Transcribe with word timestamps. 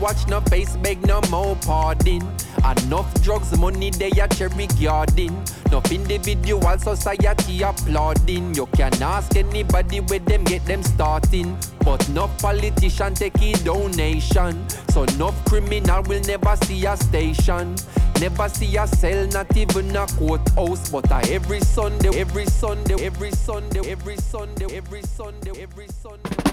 watch 0.00 0.26
no 0.28 0.40
face, 0.42 0.76
beg 0.76 1.06
no 1.06 1.20
more 1.30 1.56
pardon. 1.56 2.22
Enough 2.58 3.22
drugs, 3.22 3.56
money 3.58 3.90
they 3.90 4.10
a 4.10 4.28
cherry 4.28 4.66
garden. 4.80 5.42
Enough 5.66 5.92
individual 5.92 6.78
society 6.78 7.62
applauding. 7.62 8.54
You 8.54 8.66
can 8.66 9.02
ask 9.02 9.36
anybody 9.36 10.00
where 10.00 10.18
them 10.18 10.44
get 10.44 10.64
them 10.64 10.82
starting. 10.82 11.56
But 11.80 12.08
no 12.10 12.28
politician 12.38 13.14
take 13.14 13.40
a 13.40 13.52
donation. 13.64 14.68
So 14.90 15.04
no 15.16 15.32
criminal 15.46 16.02
will 16.04 16.22
never 16.22 16.56
see 16.64 16.84
a 16.86 16.96
station. 16.96 17.76
Never 18.20 18.48
see 18.48 18.76
a 18.76 18.86
cell, 18.86 19.26
not 19.28 19.56
even 19.56 19.94
a 19.96 20.06
courthouse. 20.06 20.90
But 20.90 21.10
uh, 21.10 21.20
every 21.28 21.60
Sunday, 21.60 22.18
every 22.18 22.46
Sunday, 22.46 23.04
every 23.04 23.30
Sunday, 23.30 23.90
every 23.90 24.16
Sunday, 24.16 24.76
every 24.76 25.02
Sunday, 25.02 25.62
every 25.62 25.86
Sunday. 25.88 26.47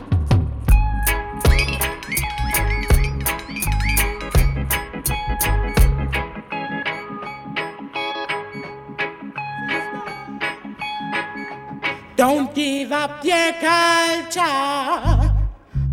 Don't 12.27 12.55
give 12.55 12.91
up 12.91 13.23
your 13.23 13.53
culture. 13.53 14.41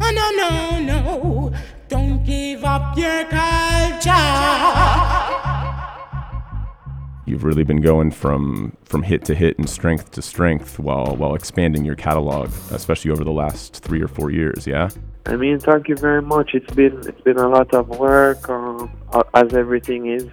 Oh, 0.01 0.11
no, 0.15 0.31
no, 0.31 0.81
no. 0.81 1.53
Don't 1.89 2.25
give 2.25 2.65
up 2.65 2.97
your 2.97 3.25
culture. 3.25 4.17
You've 7.27 7.45
really 7.45 7.65
been 7.65 7.83
going 7.83 8.11
from 8.13 8.75
from 8.85 9.03
hit 9.03 9.27
to 9.27 9.35
hit 9.35 9.59
and 9.59 9.69
strength 9.69 10.13
to 10.13 10.23
strength 10.23 10.79
while 10.79 11.17
while 11.17 11.35
expanding 11.35 11.85
your 11.85 11.97
catalog, 11.97 12.49
especially 12.71 13.11
over 13.11 13.25
the 13.25 13.31
last 13.31 13.83
three 13.85 14.01
or 14.01 14.09
four 14.09 14.31
years. 14.31 14.67
Yeah. 14.67 14.89
I 15.27 15.37
mean, 15.37 15.61
thank 15.61 15.87
you 15.87 15.97
very 15.97 16.23
much. 16.23 16.55
It's 16.55 16.73
been 16.75 16.99
it's 17.07 17.21
been 17.21 17.37
a 17.37 17.49
lot 17.49 17.75
of 17.75 17.91
work, 17.91 18.49
um, 18.49 18.91
as 19.35 19.53
everything 19.53 20.07
is, 20.07 20.29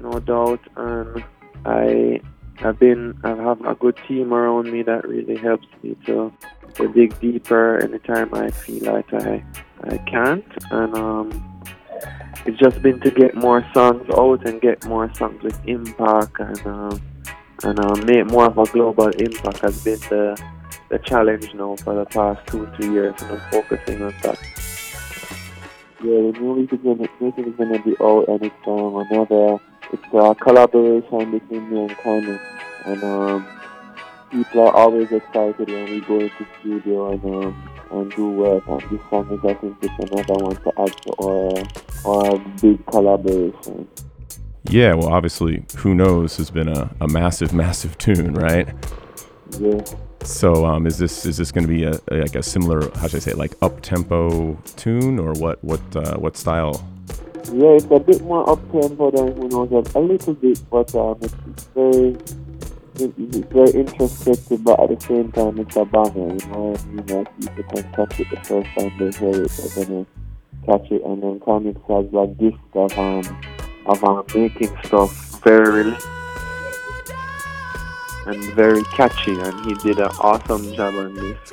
no 0.00 0.18
doubt. 0.18 0.62
And 0.76 1.22
I 1.64 2.20
I've 2.60 2.78
been 2.78 3.18
I 3.24 3.30
have 3.30 3.64
a 3.64 3.74
good 3.74 3.98
team 4.08 4.32
around 4.32 4.70
me 4.70 4.82
that 4.82 5.06
really 5.06 5.36
helps 5.36 5.66
me 5.82 5.96
to 6.06 6.32
to 6.74 6.92
dig 6.92 7.18
deeper 7.20 7.78
anytime 7.78 8.34
I 8.34 8.50
feel 8.50 8.92
like 8.92 9.12
I 9.12 9.44
I 9.82 9.98
can't. 9.98 10.44
And 10.70 10.94
um, 10.94 11.62
it's 12.46 12.58
just 12.58 12.80
been 12.82 13.00
to 13.00 13.10
get 13.10 13.34
more 13.34 13.66
songs 13.74 14.08
out 14.16 14.46
and 14.46 14.60
get 14.60 14.84
more 14.86 15.12
songs 15.14 15.42
with 15.42 15.58
impact 15.66 16.38
and 16.38 16.66
uh, 16.66 16.98
and 17.64 17.80
uh, 17.80 17.96
make 18.04 18.26
more 18.26 18.46
of 18.46 18.58
a 18.58 18.66
global 18.66 19.08
impact 19.08 19.60
has 19.60 19.82
been 19.82 19.98
the 20.10 20.40
the 20.90 20.98
challenge 21.00 21.52
now 21.54 21.76
for 21.76 21.94
the 21.94 22.04
past 22.06 22.46
two 22.46 22.66
three 22.76 22.90
years 22.90 23.14
and 23.22 23.32
I'm 23.32 23.50
focusing 23.50 24.02
on 24.02 24.14
that. 24.22 24.38
Yeah, 26.02 26.32
the 26.32 26.38
music 26.38 26.74
is 26.74 26.80
gonna, 26.84 27.48
is 27.48 27.56
gonna 27.56 27.82
be 27.82 27.96
out 28.02 28.28
um, 28.28 29.06
another 29.10 29.58
it's 29.94 30.02
a 30.12 30.34
collaboration 30.34 31.30
between 31.30 31.70
me 31.70 31.80
and 31.82 31.90
Kanye 31.90 32.40
and 32.86 33.02
um, 33.04 33.46
people 34.30 34.62
are 34.62 34.74
always 34.74 35.10
excited 35.10 35.68
when 35.68 35.84
we 35.84 36.00
go 36.00 36.20
into 36.20 36.46
studio 36.60 37.12
and 37.12 37.24
um, 37.24 37.70
and 37.90 38.10
do 38.12 38.28
work. 38.30 38.64
And 38.66 38.80
this 38.90 39.00
song 39.08 39.30
is, 39.30 39.44
I 39.44 39.54
think, 39.54 39.80
just 39.80 40.12
another 40.12 40.34
one 40.34 40.56
to 40.56 40.72
add 40.80 40.96
to 41.02 41.12
our, 41.22 42.32
our 42.32 42.38
big 42.60 42.84
collaboration. 42.86 43.88
Yeah, 44.64 44.94
well, 44.94 45.12
obviously, 45.12 45.64
Who 45.76 45.94
Knows 45.94 46.36
has 46.38 46.50
been 46.50 46.68
a, 46.68 46.90
a 47.00 47.08
massive, 47.08 47.52
massive 47.64 47.96
tune, 47.98 48.34
right? 48.34 48.68
Yeah. 49.58 49.84
So, 50.22 50.64
um, 50.64 50.86
is 50.86 50.98
this 50.98 51.26
is 51.26 51.36
this 51.36 51.52
going 51.52 51.66
to 51.66 51.72
be 51.72 51.84
a, 51.84 52.00
a, 52.10 52.22
like 52.22 52.34
a 52.34 52.42
similar 52.42 52.90
how 52.96 53.08
should 53.08 53.16
I 53.16 53.20
say 53.20 53.30
it, 53.32 53.38
like 53.38 53.54
up 53.62 53.82
tempo 53.82 54.54
tune 54.76 55.18
or 55.18 55.34
what 55.34 55.62
what 55.62 55.82
uh, 55.94 56.16
what 56.16 56.36
style? 56.36 56.82
Yeah, 57.52 57.76
it's 57.76 57.84
a 57.90 58.00
bit 58.00 58.22
more 58.22 58.48
up 58.48 58.60
tempo 58.72 59.10
than 59.10 59.36
Who 59.36 59.48
Knows, 59.48 59.94
a 59.94 59.98
little 59.98 60.34
bit, 60.34 60.60
but 60.70 60.94
um, 60.94 61.18
it's, 61.20 61.34
it's 61.46 61.64
very 61.74 62.16
it's 62.96 63.48
very 63.48 63.70
introspective, 63.72 64.62
but 64.62 64.78
at 64.80 64.88
the 64.88 65.00
same 65.04 65.32
time, 65.32 65.58
it's 65.58 65.76
a 65.76 65.84
banger. 65.84 66.32
You 66.34 66.46
know, 66.50 66.76
you 66.90 67.02
know, 67.02 67.24
people 67.40 67.64
can 67.64 67.92
catch 67.92 68.20
it 68.20 68.30
the 68.30 68.36
first 68.44 68.68
time 68.78 68.92
they 68.98 69.10
hear 69.18 69.44
it, 69.44 69.50
they're 69.50 69.84
gonna 69.84 70.06
catch 70.64 70.90
it. 70.90 71.02
And 71.04 71.22
then 71.22 71.40
Chronixx 71.40 71.76
has 71.88 72.10
that 72.12 72.36
gift 72.38 72.58
of 72.74 72.98
um 72.98 73.42
of 73.86 74.04
um, 74.04 74.24
making 74.34 74.76
stuff 74.84 75.42
very 75.42 75.94
and 78.26 78.44
very 78.54 78.82
catchy, 78.84 79.38
and 79.38 79.66
he 79.66 79.74
did 79.74 79.98
an 79.98 80.10
awesome 80.20 80.72
job 80.74 80.94
on 80.94 81.14
this. 81.14 81.52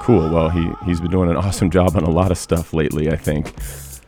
Cool. 0.00 0.30
Well, 0.30 0.50
he 0.50 0.70
he's 0.84 1.00
been 1.00 1.10
doing 1.10 1.30
an 1.30 1.36
awesome 1.36 1.70
job 1.70 1.96
on 1.96 2.04
a 2.04 2.10
lot 2.10 2.30
of 2.30 2.38
stuff 2.38 2.72
lately. 2.72 3.10
I 3.10 3.16
think. 3.16 3.54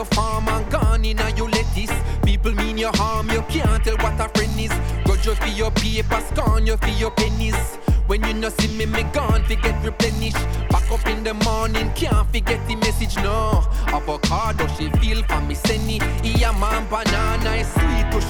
your 0.00 0.04
farm 0.14 0.48
and 0.48 0.70
gone 0.70 1.04
in 1.04 1.18
you 1.36 1.46
lettuce. 1.48 1.92
People 2.24 2.52
mean 2.52 2.78
your 2.78 2.92
harm, 2.94 3.28
you 3.30 3.42
can't 3.48 3.84
tell 3.84 3.96
what 3.98 4.18
a 4.20 4.28
friend 4.30 4.58
is. 4.58 4.72
Grudge 5.04 5.26
you 5.26 5.34
for 5.34 5.46
your 5.48 5.70
paper, 5.72 6.20
scorn 6.28 6.66
you 6.66 6.76
for 6.76 6.94
your 7.02 7.10
pennies. 7.10 7.76
When 8.06 8.24
you 8.24 8.34
no 8.34 8.48
see 8.48 8.76
me, 8.78 8.86
me 8.86 9.02
gone, 9.12 9.42
forget 9.44 9.76
replenish. 9.84 10.40
Back 10.70 10.90
up 10.90 11.06
in 11.06 11.22
the 11.22 11.34
morning, 11.34 11.92
can't 11.94 12.26
forget 12.32 12.66
the 12.66 12.76
message, 12.76 13.16
no. 13.16 13.62
Avocado, 13.88 14.66
she 14.76 14.88
feel 15.00 15.22
for 15.24 15.40
me, 15.42 15.54
senny. 15.54 15.98
Yeah, 16.22 16.52
man, 16.58 16.88
banana 16.88 17.50
is 17.56 17.68
sweet, 17.72 18.06
pushy 18.12 18.29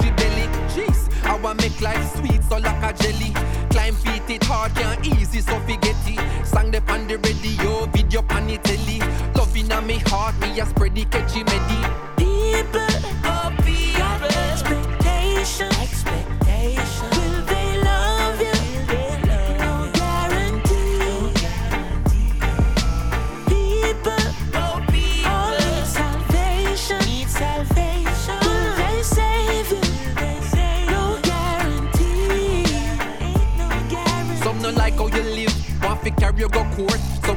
Jeez, 1.31 1.45
I 1.45 1.53
make 1.53 1.81
life 1.81 2.15
sweet, 2.17 2.43
so 2.43 2.57
like 2.57 2.83
a 2.83 2.93
jelly. 3.01 3.33
Climb 3.69 3.95
feet, 3.95 4.29
it 4.29 4.43
hard, 4.43 4.75
can't 4.75 5.05
easy, 5.07 5.39
so 5.39 5.59
forget 5.61 5.95
it. 6.05 6.45
Sang 6.45 6.71
the 6.71 6.81
on 6.91 7.07
the 7.07 7.17
radio, 7.17 7.85
video 7.87 8.21
pan 8.21 8.47
the 8.47 8.57
telly. 8.57 8.99
Love 9.35 9.55
in 9.55 9.87
me 9.87 9.99
heart, 10.07 10.37
me 10.41 10.59
a 10.59 10.65
spread 10.65 10.93
the 10.93 11.05
catchy 11.05 11.43
medi. 11.43 11.80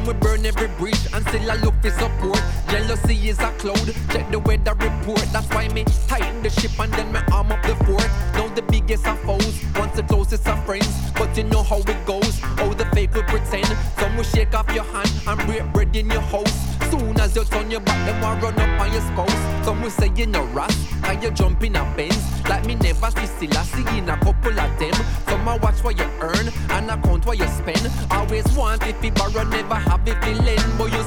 Some 0.05 0.19
burn 0.21 0.45
every 0.45 0.69
bridge 0.77 1.07
and 1.15 1.27
still 1.29 1.51
I 1.51 1.55
look 1.57 1.75
for 1.81 1.91
support. 1.91 2.43
Jealousy 2.69 3.29
is 3.29 3.39
a 3.39 3.51
cloud, 3.53 3.95
check 4.11 4.31
the 4.31 4.39
weather 4.39 4.75
report. 4.75 5.25
That's 5.33 5.49
why 5.49 5.69
me 5.69 5.85
tighten 6.07 6.43
the 6.43 6.51
ship 6.51 6.79
and 6.79 6.93
then 6.93 7.11
me 7.11 7.21
arm 7.33 7.51
up 7.51 7.63
the 7.63 7.75
fort. 7.87 8.09
Now 8.35 8.49
the 8.49 8.63
biggest 8.63 9.07
of 9.07 9.19
foes, 9.21 9.65
once 9.77 9.97
the 9.97 10.03
closest 10.03 10.47
of 10.47 10.63
friends. 10.67 10.89
But 11.13 11.35
you 11.39 11.45
know 11.45 11.63
how 11.63 11.79
it 11.79 12.07
goes, 12.07 12.43
all 12.59 12.75
the 12.75 12.85
fake 12.93 13.15
will 13.15 13.23
pretend. 13.23 13.67
Some 13.99 14.17
will 14.17 14.25
shake 14.25 14.55
off 14.55 14.71
your 14.75 14.85
hand 14.85 15.11
and 15.27 15.41
break 15.47 15.73
bread 15.73 15.97
in 15.97 16.11
your 16.11 16.21
house. 16.21 16.53
Soon 16.91 17.19
as 17.19 17.35
you 17.35 17.45
turn 17.45 17.71
your 17.71 17.81
back, 17.81 18.07
them 18.07 18.21
will 18.21 18.51
run 18.51 18.59
up 18.61 18.81
on 18.81 18.93
your 18.93 19.03
spouse. 19.03 19.65
Some 19.65 19.81
will 19.81 19.91
say 19.91 20.13
you're 20.15 20.27
no 20.27 20.45
rust, 20.47 20.79
and 21.05 21.23
you 21.23 21.31
jump 21.31 21.65
in 21.65 21.77
a 21.77 21.85
Benz. 21.97 22.23
Like 22.49 22.67
me 22.67 22.75
never 22.75 23.11
see 23.11 23.27
still, 23.27 23.59
I 23.59 23.63
see 23.63 23.99
in 23.99 24.09
a 24.11 24.17
couple 24.19 24.61
of 24.61 24.79
them. 24.79 24.95
Some 25.27 25.49
I 25.49 25.57
watch 25.57 25.83
what 25.83 25.97
you 25.99 26.05
account 26.95 27.27
what 27.27 27.39
you 27.39 27.49
spend. 27.49 27.91
Always 28.11 28.47
want 28.57 28.87
if 28.87 29.03
you 29.05 29.11
borrow, 29.13 29.45
never 29.45 29.75
have 29.75 30.07
if 30.07 30.25
lend. 30.35 30.79
But 30.79 30.93
you 30.93 31.03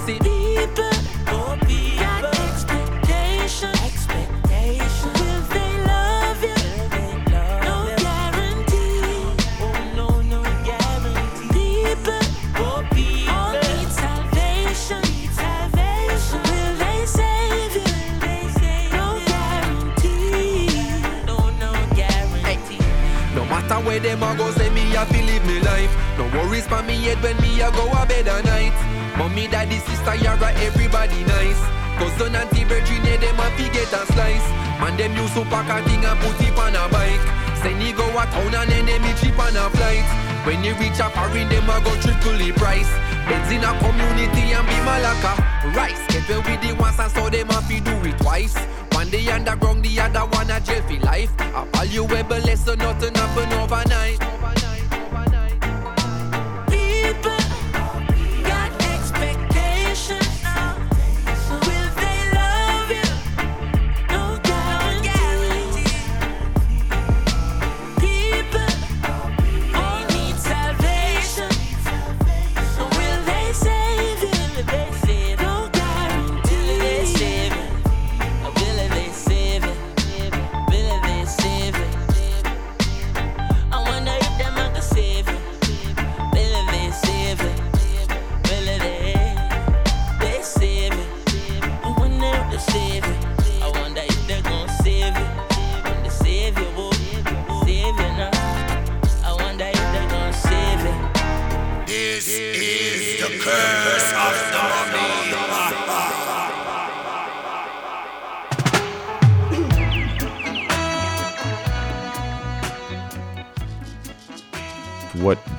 Worries 26.68 26.81
for 26.81 26.88
me 26.88 27.04
head 27.04 27.22
when 27.24 27.38
me 27.42 27.62
a 27.62 27.72
go 27.72 27.88
a 27.92 28.06
bed 28.06 28.28
at 28.28 28.44
night. 28.46 28.75
Mommy, 29.18 29.48
daddy, 29.48 29.78
sister, 29.80 30.16
yara, 30.16 30.52
everybody 30.64 31.24
nice. 31.24 31.60
Cousin, 31.98 32.36
auntie, 32.36 32.64
virgin, 32.64 33.04
yeah, 33.06 33.18
them 33.18 33.40
a 33.40 33.48
fi 33.56 33.68
get 33.69 33.94
a 33.94 34.06
slice. 34.14 34.48
Man, 34.80 34.98
them 34.98 35.16
use 35.16 35.34
to 35.34 35.44
pack 35.46 35.69
a 35.69 35.84
thing 35.88 36.04
and 36.06 36.19
put 36.19 36.40
it 36.42 36.58
on 36.58 36.75
a 36.75 36.88
bike. 36.90 37.24
Send 37.62 37.81
you 37.81 37.94
go 37.96 38.06
a 38.10 38.25
town 38.30 38.54
and 38.54 38.69
then 38.69 38.86
them 38.86 39.16
cheap 39.18 39.38
on 39.40 39.56
a 39.56 39.69
flight. 39.72 40.06
When 40.46 40.64
you 40.64 40.74
reach 40.75 41.00
a 41.00 41.10
foreign, 41.10 41.50
them 41.50 41.69
a 41.69 41.78
go 41.84 41.94
triple 42.02 42.38
the 42.38 42.52
price. 42.54 42.92
Beds 43.28 43.52
in 43.52 43.64
a 43.64 43.72
community 43.80 44.54
and 44.54 44.68
be 44.68 44.78
malaka. 44.86 45.34
Rice, 45.75 46.04
get 46.08 46.28
well 46.30 46.44
with 46.44 46.62
the 46.62 46.74
ones 46.75 47.00
and 47.00 47.12
so 47.12 47.30
them 47.30 47.50
a 47.50 47.62
fi 47.64 47.80
do 47.80 47.96
it 48.08 48.18
twice. 48.19 48.58
One 48.92 49.10
day 49.10 49.28
underground, 49.30 49.84
the 49.84 50.00
other 50.00 50.25
one 50.36 50.52
a 50.52 50.60
jail 50.60 50.81
for 50.84 51.00
life. 51.06 51.31
A 51.40 51.66
valuable 51.74 52.40
lesson, 52.44 52.80
nothing 52.80 53.16
happen 53.16 53.54
overnight. 53.54 54.26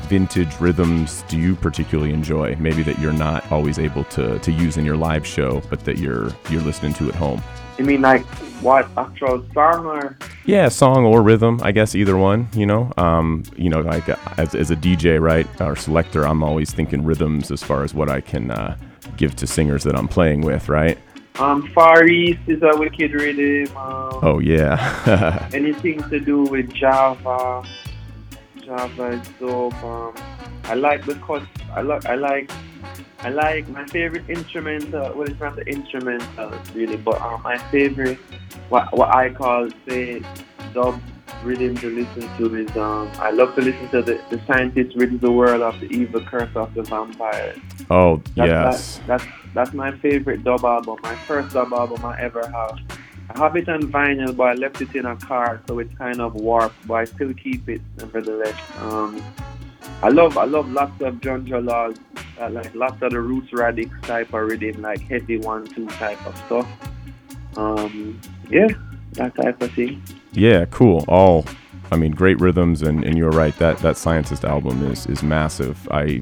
Vintage 0.08 0.58
rhythms 0.60 1.22
do 1.28 1.38
you 1.38 1.54
particularly 1.54 2.12
enjoy? 2.12 2.56
Maybe 2.56 2.82
that 2.82 2.98
you're 2.98 3.12
not 3.12 3.50
always 3.52 3.78
able 3.78 4.04
to, 4.04 4.38
to 4.38 4.52
use 4.52 4.76
in 4.76 4.84
your 4.84 4.96
live 4.96 5.26
show, 5.26 5.62
but 5.70 5.80
that 5.84 5.98
you're 5.98 6.30
you're 6.50 6.62
listening 6.62 6.94
to 6.94 7.08
at 7.08 7.14
home. 7.14 7.42
You 7.78 7.84
mean 7.84 8.00
like 8.00 8.24
what 8.62 8.88
actual 8.96 9.44
song 9.54 9.86
or? 9.86 10.16
Yeah, 10.44 10.68
song 10.68 11.04
or 11.04 11.22
rhythm, 11.22 11.60
I 11.62 11.72
guess 11.72 11.94
either 11.94 12.16
one. 12.16 12.48
You 12.54 12.66
know, 12.66 12.92
um, 12.96 13.44
you 13.56 13.68
know, 13.68 13.80
like 13.80 14.08
as, 14.38 14.54
as 14.54 14.70
a 14.70 14.76
DJ, 14.76 15.20
right, 15.20 15.46
or 15.60 15.76
selector, 15.76 16.26
I'm 16.26 16.42
always 16.42 16.72
thinking 16.72 17.04
rhythms 17.04 17.50
as 17.50 17.62
far 17.62 17.84
as 17.84 17.94
what 17.94 18.08
I 18.08 18.20
can 18.20 18.50
uh, 18.50 18.76
give 19.16 19.36
to 19.36 19.46
singers 19.46 19.84
that 19.84 19.94
I'm 19.94 20.08
playing 20.08 20.40
with, 20.40 20.68
right? 20.68 20.98
Um, 21.38 21.68
Far 21.68 22.04
East 22.08 22.40
is 22.48 22.60
a 22.62 22.76
wicked 22.76 23.12
rhythm. 23.12 23.76
Um, 23.76 24.18
Oh 24.22 24.38
yeah, 24.40 25.48
anything 25.52 26.02
to 26.10 26.18
do 26.18 26.42
with 26.42 26.72
Java. 26.72 27.62
Java 28.68 29.22
dope. 29.40 29.82
Um, 29.82 30.14
I 30.64 30.74
like 30.74 31.06
because 31.06 31.42
I 31.72 31.80
like 31.80 32.04
I 32.04 32.14
like 32.14 32.50
I 33.20 33.30
like 33.30 33.66
my 33.68 33.86
favorite 33.86 34.28
instrumental. 34.28 35.12
Well, 35.14 35.28
it's 35.28 35.40
not 35.40 35.56
the 35.56 35.66
instrumental 35.66 36.52
really, 36.74 36.98
but 36.98 37.20
um, 37.22 37.42
my 37.42 37.56
favorite 37.72 38.18
what 38.68 38.92
what 38.96 39.14
I 39.14 39.30
call 39.30 39.70
say 39.88 40.22
dub 40.74 41.00
rhythm 41.42 41.76
to 41.76 41.88
listen 41.88 42.28
to 42.36 42.54
is 42.56 42.76
um 42.76 43.10
I 43.16 43.30
love 43.30 43.54
to 43.54 43.62
listen 43.62 43.88
to 43.88 44.02
the 44.02 44.20
the 44.28 44.40
scientists 44.46 44.94
rid 44.96 45.18
the 45.20 45.32
world 45.32 45.62
of 45.62 45.80
the 45.80 45.86
evil 45.86 46.20
curse 46.20 46.54
of 46.54 46.74
the 46.74 46.82
vampire. 46.82 47.54
oh 47.90 48.22
That's, 48.36 48.36
yes, 48.36 49.00
That's, 49.06 49.06
that's 49.06 49.24
that's 49.54 49.72
my 49.72 49.96
favorite 49.98 50.44
dub 50.44 50.64
album. 50.64 50.98
My 51.02 51.14
first 51.14 51.54
dub 51.54 51.72
album 51.72 52.04
I 52.04 52.20
ever 52.20 52.46
have. 52.46 52.78
I 53.30 53.38
have 53.38 53.56
it 53.56 53.68
on 53.68 53.82
vinyl, 53.82 54.34
but 54.36 54.44
I 54.44 54.54
left 54.54 54.80
it 54.80 54.94
in 54.94 55.04
a 55.06 55.16
car, 55.16 55.60
so 55.66 55.78
it's 55.78 55.94
kind 55.96 56.20
of 56.20 56.34
warped. 56.34 56.86
But 56.86 56.94
I 56.94 57.04
still 57.04 57.34
keep 57.34 57.68
it, 57.68 57.80
nevertheless. 57.98 58.54
Um, 58.80 59.22
I 60.02 60.08
love 60.08 60.38
I 60.38 60.44
love 60.44 60.70
lots 60.70 61.00
of 61.02 61.16
Junjo 61.16 61.64
Lawes, 61.64 61.96
uh, 62.40 62.48
like 62.50 62.74
lots 62.74 63.00
of 63.02 63.10
the 63.10 63.20
Roots 63.20 63.50
Radics 63.52 64.00
type 64.02 64.32
of 64.32 64.40
rhythm, 64.48 64.80
like 64.82 65.00
heavy 65.00 65.38
one 65.38 65.66
two 65.66 65.86
type 65.88 66.24
of 66.26 66.36
stuff. 66.46 66.66
Um, 67.56 68.20
yeah, 68.50 68.68
that 69.12 69.34
type 69.34 69.60
of 69.60 69.72
thing. 69.72 70.02
yeah, 70.32 70.64
cool. 70.66 71.04
All, 71.08 71.44
I 71.90 71.96
mean, 71.96 72.12
great 72.12 72.38
rhythms, 72.40 72.82
and, 72.82 73.04
and 73.04 73.16
you're 73.18 73.30
right. 73.30 73.56
That 73.58 73.78
that 73.78 73.96
scientist 73.96 74.44
album 74.44 74.84
is 74.90 75.06
is 75.06 75.22
massive. 75.22 75.86
I 75.90 76.20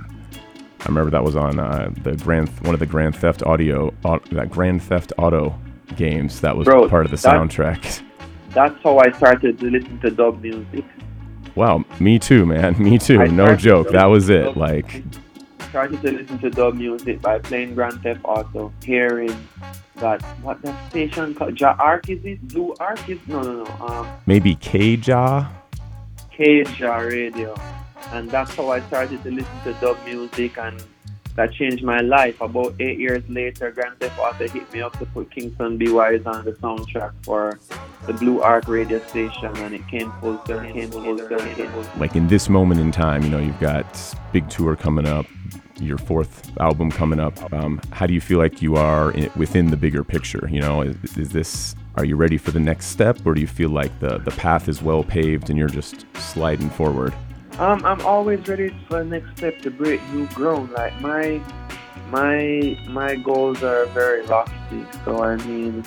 I 0.81 0.89
remember 0.89 1.11
that 1.11 1.23
was 1.25 1.37
on 1.37 1.59
uh, 1.59 1.91
the 2.03 2.17
Grand 2.17 2.49
one 2.61 2.75
of 2.75 2.81
the 2.81 2.87
Grand 2.87 3.15
Theft 3.17 3.43
Audio 3.43 3.93
au- 4.05 4.21
that 4.33 4.51
Grand 4.51 4.83
Theft 4.83 5.13
Auto 5.19 5.59
games. 5.97 6.41
That 6.41 6.57
was 6.57 6.65
Bro, 6.65 6.89
part 6.89 7.05
of 7.07 7.11
the 7.11 7.17
that- 7.19 7.35
soundtrack. 7.35 8.03
That's 8.51 8.75
how 8.83 8.99
I 8.99 9.11
started 9.13 9.59
to 9.61 9.71
listen 9.71 10.01
to 10.01 10.11
dub 10.11 10.41
music. 10.43 10.85
Wow, 11.55 11.85
me 12.01 12.19
too, 12.19 12.45
man. 12.47 12.75
Me 12.83 12.99
too. 12.99 13.21
I 13.21 13.27
no 13.29 13.55
joke. 13.57 13.87
to 13.89 13.93
That 13.95 14.07
was 14.07 14.29
it. 14.31 14.45
dub- 14.45 14.57
Like, 14.57 15.03
started 15.71 16.01
to 16.03 16.13
listen 16.13 16.39
to 16.39 16.51
dub 16.51 16.75
music 16.75 17.21
by 17.23 17.39
playing 17.39 17.75
Grand 17.75 18.01
Theft 18.03 18.21
Auto, 18.25 18.73
hearing 18.83 19.35
that 19.97 20.21
what 20.43 20.61
that 20.63 20.91
station 20.91 21.35
called 21.35 21.59
Ja 21.61 21.75
Arc 21.79 22.09
is 22.11 22.23
it? 22.25 22.47
Blue 22.49 22.75
Ark 22.81 23.09
is 23.09 23.19
no 23.27 23.41
no 23.43 23.65
no 23.65 23.87
um 23.87 24.07
maybe 24.27 24.55
K-JAH? 24.57 25.51
K-JAH 26.31 26.99
Radio. 26.99 27.55
And 28.13 28.31
that's 28.31 28.55
how 28.55 28.71
I 28.71 28.81
started 28.83 29.23
to 29.25 29.31
listen 29.31 29.61
to 29.65 29.73
dub 29.81 29.97
music 30.05 30.57
and 30.59 30.83
that 31.37 31.53
changed 31.53 31.85
my 31.85 32.01
life. 32.01 32.41
About 32.41 32.75
eight 32.81 32.99
years 32.99 33.23
later 33.29 33.71
Grand 33.71 33.99
Theft 34.01 34.19
Auto 34.19 34.49
hit 34.49 34.73
me 34.73 34.81
up 34.81 34.99
to 34.99 35.07
put 35.07 35.31
Kingston 35.31 35.77
Be 35.77 35.91
Wise 35.91 36.25
on 36.27 36.45
the 36.45 36.53
soundtrack 36.53 37.13
for 37.23 37.59
the 38.07 38.13
Blue 38.15 38.41
Ark 38.41 38.69
radio 38.69 38.99
station 39.07 39.57
and 39.57 39.75
it 39.75 39.87
came 39.89 40.07
came 40.07 40.13
full 40.21 41.19
circle. 41.19 41.85
Like 41.99 42.17
in 42.17 42.27
this 42.29 42.49
moment 42.49 42.81
in 42.81 42.91
time, 42.91 43.23
you 43.23 43.29
know, 43.29 43.39
you've 43.39 43.61
got 43.61 43.87
big 44.33 44.49
tour 44.49 44.77
coming 44.77 45.07
up, 45.07 45.27
your 45.79 45.99
fourth 45.99 46.51
album 46.59 46.91
coming 46.91 47.21
up. 47.21 47.53
Um, 47.53 47.81
how 47.93 48.07
do 48.07 48.15
you 48.15 48.21
feel 48.21 48.39
like 48.39 48.63
you 48.63 48.77
are 48.77 49.13
in, 49.13 49.31
within 49.37 49.71
the 49.71 49.77
bigger 49.77 50.05
picture? 50.05 50.49
You 50.51 50.61
know, 50.61 50.83
is, 50.83 51.17
is 51.17 51.31
this 51.31 51.75
are 51.97 52.05
you 52.05 52.17
ready 52.17 52.37
for 52.37 52.51
the 52.51 52.61
next 52.61 52.87
step, 52.87 53.25
or 53.25 53.33
do 53.33 53.41
you 53.41 53.47
feel 53.47 53.71
like 53.71 53.99
the 54.01 54.19
the 54.19 54.31
path 54.33 54.69
is 54.69 54.83
well 54.83 55.03
paved 55.03 55.51
and 55.51 55.59
you're 55.59 55.69
just 55.69 56.07
sliding 56.15 56.71
forward? 56.71 57.15
Um, 57.59 57.83
I'm 57.87 58.05
always 58.05 58.47
ready 58.47 58.69
for 58.87 59.03
the 59.03 59.05
next 59.05 59.39
step 59.39 59.63
to 59.63 59.71
break 59.71 60.03
new 60.13 60.27
ground. 60.29 60.73
Like 60.73 61.01
my 61.01 61.41
my 62.11 62.79
my 62.89 63.17
goals 63.17 63.63
are 63.63 63.87
very 63.87 64.27
lofty. 64.27 64.85
So 65.07 65.23
I 65.23 65.37
mean, 65.37 65.83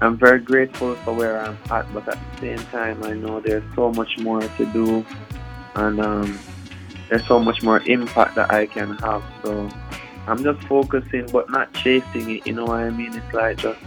I'm 0.00 0.16
very 0.18 0.40
grateful 0.40 0.96
for 0.96 1.14
where 1.14 1.40
I'm 1.40 1.56
at, 1.70 1.92
but 1.94 2.08
at 2.08 2.18
the 2.32 2.40
same 2.40 2.66
time, 2.70 3.04
I 3.04 3.12
know 3.12 3.38
there's 3.38 3.62
so 3.76 3.92
much 3.92 4.18
more 4.18 4.40
to 4.40 4.66
do, 4.72 5.06
and 5.76 6.00
um, 6.00 6.38
there's 7.08 7.26
so 7.28 7.38
much 7.38 7.62
more 7.62 7.80
impact 7.82 8.34
that 8.34 8.52
I 8.52 8.66
can 8.66 8.96
have. 8.98 9.22
So 9.44 9.70
I'm 10.26 10.42
just 10.42 10.60
focusing, 10.66 11.26
but 11.26 11.48
not 11.50 11.72
chasing 11.72 12.30
it. 12.30 12.46
You 12.48 12.54
know 12.54 12.64
what 12.64 12.80
I 12.80 12.90
mean? 12.90 13.14
It's 13.14 13.32
like 13.32 13.58
just 13.58 13.78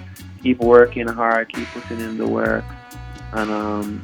keep 0.41 0.59
working 0.59 1.07
hard, 1.07 1.51
keep 1.53 1.67
putting 1.67 1.99
in 1.99 2.17
the 2.17 2.27
work, 2.27 2.63
and 3.33 3.51
um, 3.51 4.01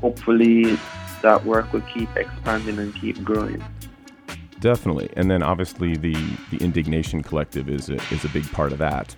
hopefully 0.00 0.78
that 1.22 1.44
work 1.44 1.72
will 1.72 1.82
keep 1.82 2.14
expanding 2.16 2.78
and 2.78 2.94
keep 2.94 3.22
growing. 3.22 3.62
Definitely, 4.60 5.10
and 5.16 5.30
then 5.30 5.42
obviously 5.42 5.96
the 5.96 6.14
the 6.50 6.58
Indiggnation 6.58 7.22
collective 7.22 7.68
is 7.68 7.88
a, 7.88 7.96
is 8.12 8.24
a 8.24 8.28
big 8.28 8.50
part 8.52 8.72
of 8.72 8.78
that. 8.78 9.14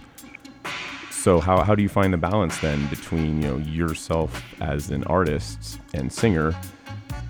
So 1.11 1.41
how, 1.41 1.63
how 1.63 1.75
do 1.75 1.83
you 1.83 1.89
find 1.89 2.13
the 2.13 2.19
balance 2.19 2.59
then 2.59 2.87
between 2.89 3.43
you 3.43 3.49
know 3.49 3.57
yourself 3.59 4.43
as 4.61 4.91
an 4.91 5.05
artist 5.05 5.81
and 5.93 6.13
singer, 6.13 6.55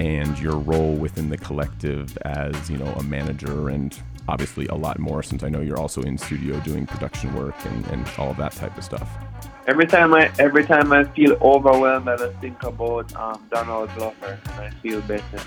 and 0.00 0.38
your 0.38 0.56
role 0.56 0.94
within 0.94 1.28
the 1.28 1.38
collective 1.38 2.16
as 2.22 2.70
you 2.70 2.76
know 2.76 2.92
a 2.94 3.02
manager 3.02 3.68
and 3.68 4.00
obviously 4.28 4.66
a 4.68 4.74
lot 4.74 4.98
more 4.98 5.22
since 5.22 5.42
I 5.42 5.48
know 5.48 5.60
you're 5.60 5.78
also 5.78 6.02
in 6.02 6.16
studio 6.18 6.58
doing 6.60 6.86
production 6.86 7.34
work 7.34 7.54
and, 7.66 7.86
and 7.88 8.08
all 8.18 8.30
of 8.30 8.36
that 8.38 8.52
type 8.52 8.76
of 8.76 8.84
stuff. 8.84 9.08
Every 9.66 9.86
time 9.86 10.12
I 10.12 10.30
every 10.38 10.64
time 10.66 10.92
I 10.92 11.04
feel 11.04 11.32
overwhelmed, 11.40 12.06
I 12.08 12.16
just 12.18 12.36
think 12.38 12.62
about 12.62 13.14
um, 13.16 13.46
Donald 13.50 13.90
Glover 13.96 14.38
and 14.44 14.60
I 14.60 14.70
feel 14.82 15.00
better. 15.02 15.40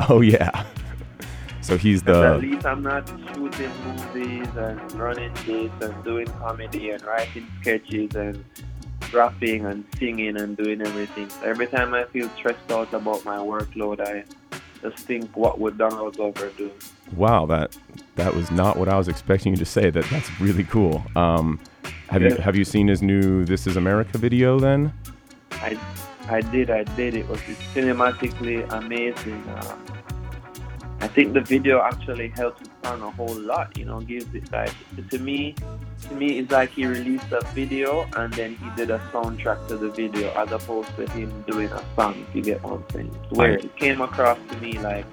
oh 0.10 0.20
yeah. 0.20 0.66
So 1.62 1.78
he's 1.78 2.02
the. 2.02 2.34
at 2.34 2.40
least 2.40 2.66
I'm 2.66 2.82
not 2.82 3.08
shooting 3.08 3.70
movies 3.84 4.48
and 4.56 4.92
running 4.92 5.32
this 5.46 5.70
and 5.80 6.04
doing 6.04 6.26
comedy 6.26 6.90
and 6.90 7.02
writing 7.02 7.46
sketches 7.60 8.14
and 8.14 8.44
rapping 9.12 9.64
and 9.64 9.84
singing 9.98 10.38
and 10.38 10.54
doing 10.54 10.82
everything. 10.82 11.30
So 11.30 11.42
every 11.42 11.66
time 11.66 11.94
I 11.94 12.04
feel 12.04 12.28
stressed 12.36 12.70
out 12.70 12.92
about 12.92 13.24
my 13.24 13.38
workload, 13.38 14.00
I 14.00 14.24
just 14.82 15.04
think 15.06 15.34
what 15.34 15.58
would 15.60 15.78
Donald 15.78 16.16
Glover 16.16 16.50
do. 16.58 16.70
Wow, 17.16 17.46
that 17.46 17.76
that 18.16 18.34
was 18.34 18.50
not 18.50 18.76
what 18.76 18.88
I 18.88 18.98
was 18.98 19.08
expecting 19.08 19.52
you 19.52 19.58
to 19.58 19.64
say. 19.64 19.88
That 19.88 20.04
that's 20.10 20.40
really 20.40 20.64
cool. 20.64 21.02
Um, 21.16 21.58
have 22.08 22.22
you 22.22 22.34
have 22.36 22.56
you 22.56 22.64
seen 22.64 22.88
his 22.88 23.02
new 23.02 23.44
"This 23.44 23.66
Is 23.66 23.76
America" 23.76 24.18
video 24.18 24.58
then? 24.58 24.92
I 25.52 25.78
I 26.28 26.40
did, 26.40 26.70
I 26.70 26.84
did. 26.84 27.14
It 27.14 27.28
was 27.28 27.40
cinematically 27.74 28.70
amazing. 28.72 29.42
Uh, 29.48 29.76
I 31.00 31.06
think 31.06 31.32
the 31.32 31.40
video 31.40 31.80
actually 31.80 32.28
helped 32.28 32.64
the 32.64 32.70
song 32.82 33.02
a 33.02 33.10
whole 33.10 33.34
lot. 33.34 33.76
You 33.76 33.84
know, 33.84 34.00
gives 34.00 34.34
it 34.34 34.50
like 34.52 34.72
to 35.10 35.18
me. 35.18 35.54
To 36.08 36.14
me, 36.14 36.38
it's 36.38 36.50
like 36.50 36.70
he 36.70 36.86
released 36.86 37.30
a 37.32 37.44
video 37.54 38.08
and 38.16 38.32
then 38.32 38.56
he 38.56 38.70
did 38.76 38.90
a 38.90 38.98
soundtrack 39.12 39.68
to 39.68 39.76
the 39.76 39.90
video, 39.90 40.30
as 40.32 40.50
opposed 40.52 40.94
to 40.96 41.08
him 41.10 41.44
doing 41.46 41.68
a 41.68 41.84
song. 41.94 42.24
If 42.28 42.36
you 42.36 42.42
get 42.42 42.62
what 42.62 42.74
I'm 42.74 42.84
saying? 42.92 43.14
Where 43.30 43.52
it 43.52 43.76
came 43.76 44.00
across 44.00 44.38
to 44.50 44.56
me 44.58 44.78
like 44.78 45.06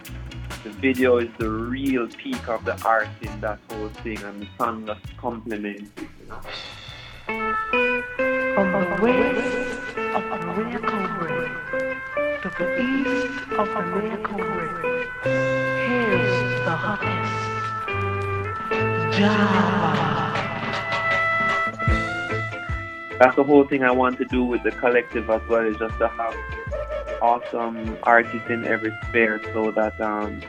the 0.63 0.71
video 0.71 1.17
is 1.17 1.29
the 1.37 1.49
real 1.49 2.07
peak 2.07 2.47
of 2.47 2.65
the 2.65 2.81
art 2.83 3.07
in 3.21 3.41
that 3.41 3.59
whole 3.69 3.89
thing, 4.03 4.17
and 4.23 4.41
the 4.41 4.47
song 4.57 4.85
just 4.87 5.17
complements 5.17 5.91
it. 5.97 6.07
You 6.21 6.27
know? 6.29 6.39
Of 8.75 8.99
Way 8.99 9.21
to 9.21 9.29
the 12.49 12.91
of 13.57 13.69
Way, 13.73 14.09
here's 15.23 16.33
the 16.65 16.75
that's 23.17 23.35
the 23.37 23.43
whole 23.45 23.65
thing 23.65 23.83
I 23.83 23.91
want 23.91 24.17
to 24.17 24.25
do 24.25 24.43
with 24.43 24.63
the 24.63 24.71
collective 24.71 25.29
as 25.29 25.41
well 25.47 25.65
is 25.65 25.77
just 25.77 25.97
to 25.99 26.09
have 26.09 26.35
awesome 27.21 27.97
artists 28.03 28.49
in 28.49 28.65
every 28.65 28.91
sphere 29.07 29.39
so 29.53 29.71
that 29.71 30.01
um 30.01 30.41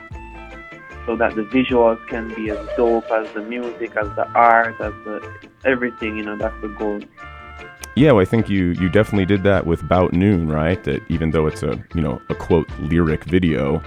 so 1.05 1.15
that 1.15 1.33
the 1.35 1.43
visuals 1.43 2.05
can 2.09 2.33
be 2.35 2.49
as 2.49 2.59
dope 2.75 3.09
as 3.09 3.31
the 3.31 3.41
music, 3.41 3.95
as 3.95 4.13
the 4.17 4.27
art, 4.33 4.75
as 4.81 4.91
the 5.05 5.25
everything, 5.63 6.17
you 6.17 6.23
know, 6.23 6.35
that's 6.35 6.59
the 6.61 6.67
goal. 6.67 6.99
Yeah, 7.97 8.11
well, 8.11 8.21
I 8.21 8.25
think 8.25 8.47
you 8.47 8.73
you 8.79 8.89
definitely 8.89 9.25
did 9.25 9.41
that 9.41 9.65
with 9.65 9.81
About 9.81 10.13
Noon, 10.13 10.49
right? 10.49 10.83
That 10.83 11.01
even 11.09 11.31
though 11.31 11.47
it's 11.47 11.63
a 11.63 11.83
you 11.95 12.01
know 12.01 12.21
a 12.29 12.35
quote 12.35 12.69
lyric 12.79 13.23
video, 13.23 13.81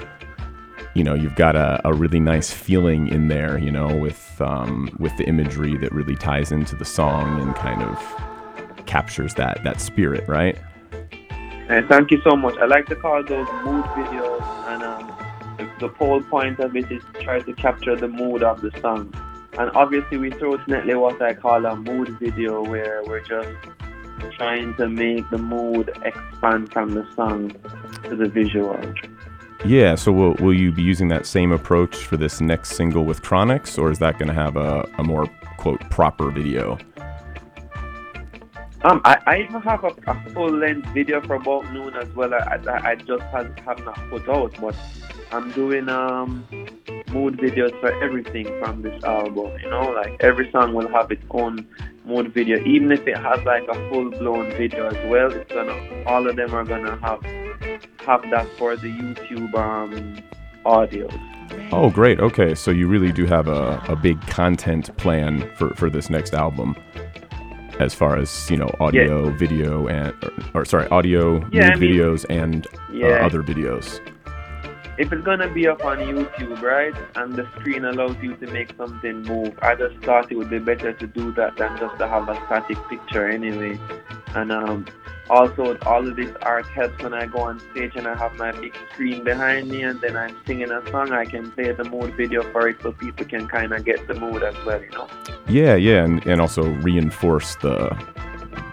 you 0.95 1.05
know 1.05 1.15
you've 1.15 1.37
got 1.37 1.55
a, 1.55 1.81
a 1.85 1.95
really 1.95 2.19
nice 2.19 2.51
feeling 2.51 3.07
in 3.07 3.29
there, 3.29 3.57
you 3.57 3.71
know, 3.71 3.87
with 3.95 4.21
um, 4.41 4.91
with 4.99 5.17
the 5.17 5.23
imagery 5.27 5.77
that 5.77 5.93
really 5.93 6.17
ties 6.17 6.51
into 6.51 6.75
the 6.75 6.85
song 6.85 7.41
and 7.41 7.55
kind 7.55 7.85
of 7.85 8.85
captures 8.85 9.33
that 9.35 9.63
that 9.63 9.81
spirit, 9.81 10.27
right? 10.27 10.59
And 11.69 11.87
thank 11.89 12.11
you 12.11 12.21
so 12.29 12.35
much. 12.35 12.59
I 12.59 12.65
like 12.65 12.87
to 12.87 12.97
call 12.97 13.23
those 13.23 13.47
mood 13.65 13.85
videos 13.95 14.43
and 14.73 14.83
um 14.83 15.15
the, 15.57 15.87
the 15.87 15.95
whole 15.95 16.21
point 16.21 16.59
of 16.59 16.75
it 16.75 16.91
is 16.91 17.05
try 17.21 17.39
to 17.39 17.53
capture 17.53 17.95
the 17.95 18.09
mood 18.09 18.43
of 18.43 18.61
the 18.61 18.73
song. 18.81 19.15
And 19.57 19.71
obviously 19.77 20.17
we 20.17 20.31
throw 20.33 20.57
definitely 20.57 20.97
what 20.97 21.23
I 21.23 21.35
call 21.35 21.65
a 21.65 21.77
mood 21.77 22.19
video 22.19 22.65
where 22.65 23.05
we're 23.05 23.21
just 23.21 23.55
trying 24.37 24.75
to 24.77 24.89
make 24.89 25.29
the 25.31 25.39
mood 25.39 25.91
expand 26.03 26.73
from 26.73 26.95
the 26.95 27.07
song 27.15 27.51
to 28.05 28.17
the 28.17 28.29
visual. 28.29 28.79
Yeah. 29.65 29.95
So 29.95 30.13
will 30.13 30.35
will 30.35 30.55
you 30.55 30.73
be 30.73 30.83
using 30.83 31.09
that 31.09 31.27
same 31.27 31.53
approach 31.53 31.97
for 31.97 32.17
this 32.17 32.41
next 32.41 32.77
single 32.77 33.05
with 33.05 33.23
Chronixx, 33.23 33.79
or 33.79 33.91
is 33.91 33.99
that 33.99 34.19
going 34.19 34.29
to 34.29 34.35
have 34.35 34.57
a, 34.57 34.89
a 34.99 35.05
more 35.05 35.27
quote 35.59 35.81
proper 35.91 36.31
video? 36.31 36.79
Um, 38.83 39.03
I, 39.05 39.19
I 39.27 39.43
even 39.43 39.61
have 39.61 39.85
a, 39.85 39.93
a 40.07 40.31
full 40.31 40.51
length 40.51 40.89
video 40.95 41.21
for 41.21 41.35
about 41.35 41.71
noon 41.71 41.95
as 41.97 42.09
well. 42.15 42.33
I, 42.33 42.59
I, 42.67 42.91
I 42.91 42.95
just 42.95 43.23
have, 43.25 43.55
have 43.59 43.85
not 43.85 44.01
put 44.09 44.27
out, 44.27 44.59
but 44.59 44.75
I'm 45.33 45.51
doing 45.53 45.91
um 45.91 46.47
mood 47.13 47.37
videos 47.37 47.79
for 47.81 47.93
everything 48.03 48.47
from 48.61 48.81
this 48.81 49.05
album. 49.05 49.53
You 49.63 49.69
know, 49.69 49.91
like 49.91 50.17
every 50.21 50.51
song 50.51 50.73
will 50.73 50.89
have 50.89 51.11
its 51.11 51.25
own 51.31 51.69
mood 52.05 52.33
video, 52.33 52.59
even 52.65 52.91
if 52.93 53.07
it 53.07 53.17
has 53.19 53.43
like 53.45 53.67
a 53.69 53.75
full 53.91 54.11
blown 54.11 54.51
video 54.53 54.87
as 54.89 55.11
well. 55.11 55.31
It's 55.33 55.53
gonna 55.53 56.03
all 56.07 56.27
of 56.29 56.37
them 56.37 56.55
are 56.55 56.65
gonna 56.65 56.97
have 57.01 57.23
have 58.07 58.23
that 58.31 58.47
for 58.59 58.77
the 58.77 58.89
YouTube 58.89 59.55
um 59.55 60.19
audios. 60.65 61.19
Oh, 61.73 61.91
great. 61.91 62.21
Okay, 62.21 62.55
so 62.55 62.71
you 62.71 62.87
really 62.87 63.11
do 63.13 63.27
have 63.27 63.49
a, 63.49 63.83
a 63.89 63.97
big 63.97 64.21
content 64.29 64.97
plan 64.97 65.51
for, 65.57 65.71
for 65.75 65.91
this 65.91 66.09
next 66.09 66.33
album, 66.33 66.77
as 67.81 67.93
far 67.93 68.17
as 68.17 68.49
you 68.51 68.57
know, 68.57 68.73
audio, 68.79 69.31
video, 69.31 69.89
and 69.89 70.15
or, 70.55 70.61
or 70.63 70.65
sorry, 70.65 70.87
audio, 70.89 71.45
Yeah, 71.51 71.71
I 71.73 71.77
mean- 71.77 71.93
videos, 71.95 72.25
and 72.31 72.67
Yeah. 72.93 73.07
uh, 73.09 73.27
other 73.27 73.43
videos. 73.43 73.99
If 75.01 75.11
it's 75.11 75.25
gonna 75.25 75.49
be 75.49 75.67
up 75.67 75.83
on 75.83 75.97
YouTube, 75.97 76.61
right, 76.61 76.95
and 77.15 77.35
the 77.35 77.49
screen 77.57 77.87
allows 77.87 78.17
you 78.21 78.37
to 78.37 78.47
make 78.49 78.77
something 78.77 79.23
move, 79.23 79.59
I 79.63 79.75
just 79.75 79.97
thought 80.05 80.31
it 80.31 80.37
would 80.37 80.51
be 80.51 80.59
better 80.59 80.93
to 80.93 81.07
do 81.07 81.33
that 81.33 81.57
than 81.57 81.79
just 81.79 81.97
to 81.99 82.07
have 82.07 82.29
a 82.29 82.37
static 82.45 82.77
picture 82.91 83.27
anyway. 83.27 83.81
And 84.35 84.53
um, 84.53 84.85
also, 85.31 85.79
all 85.87 86.07
of 86.07 86.17
this 86.17 86.31
art 86.43 86.67
helps 86.67 87.03
when 87.03 87.15
I 87.15 87.25
go 87.25 87.39
on 87.39 87.63
stage 87.71 87.93
and 87.97 88.07
I 88.07 88.15
have 88.15 88.35
my 88.35 88.53
big 88.53 88.77
screen 88.93 89.25
behind 89.25 89.71
me, 89.71 89.85
and 89.85 89.99
then 90.03 90.19
I'm 90.19 90.37
singing 90.47 90.71
a 90.71 90.87
song. 90.91 91.13
I 91.13 91.25
can 91.25 91.51
play 91.53 91.73
the 91.73 91.85
mood 91.85 92.15
video 92.15 92.43
for 92.53 92.69
it, 92.69 92.77
so 92.83 92.93
people 92.93 93.25
can 93.25 93.49
kind 93.49 93.73
of 93.73 93.83
get 93.87 94.07
the 94.07 94.15
mood 94.15 94.43
as 94.43 94.55
well, 94.67 94.83
you 94.83 94.91
know. 94.91 95.09
Yeah, 95.49 95.77
yeah, 95.77 96.05
and, 96.05 96.27
and 96.27 96.43
also 96.43 96.65
reinforce 96.89 97.55
the 97.57 97.97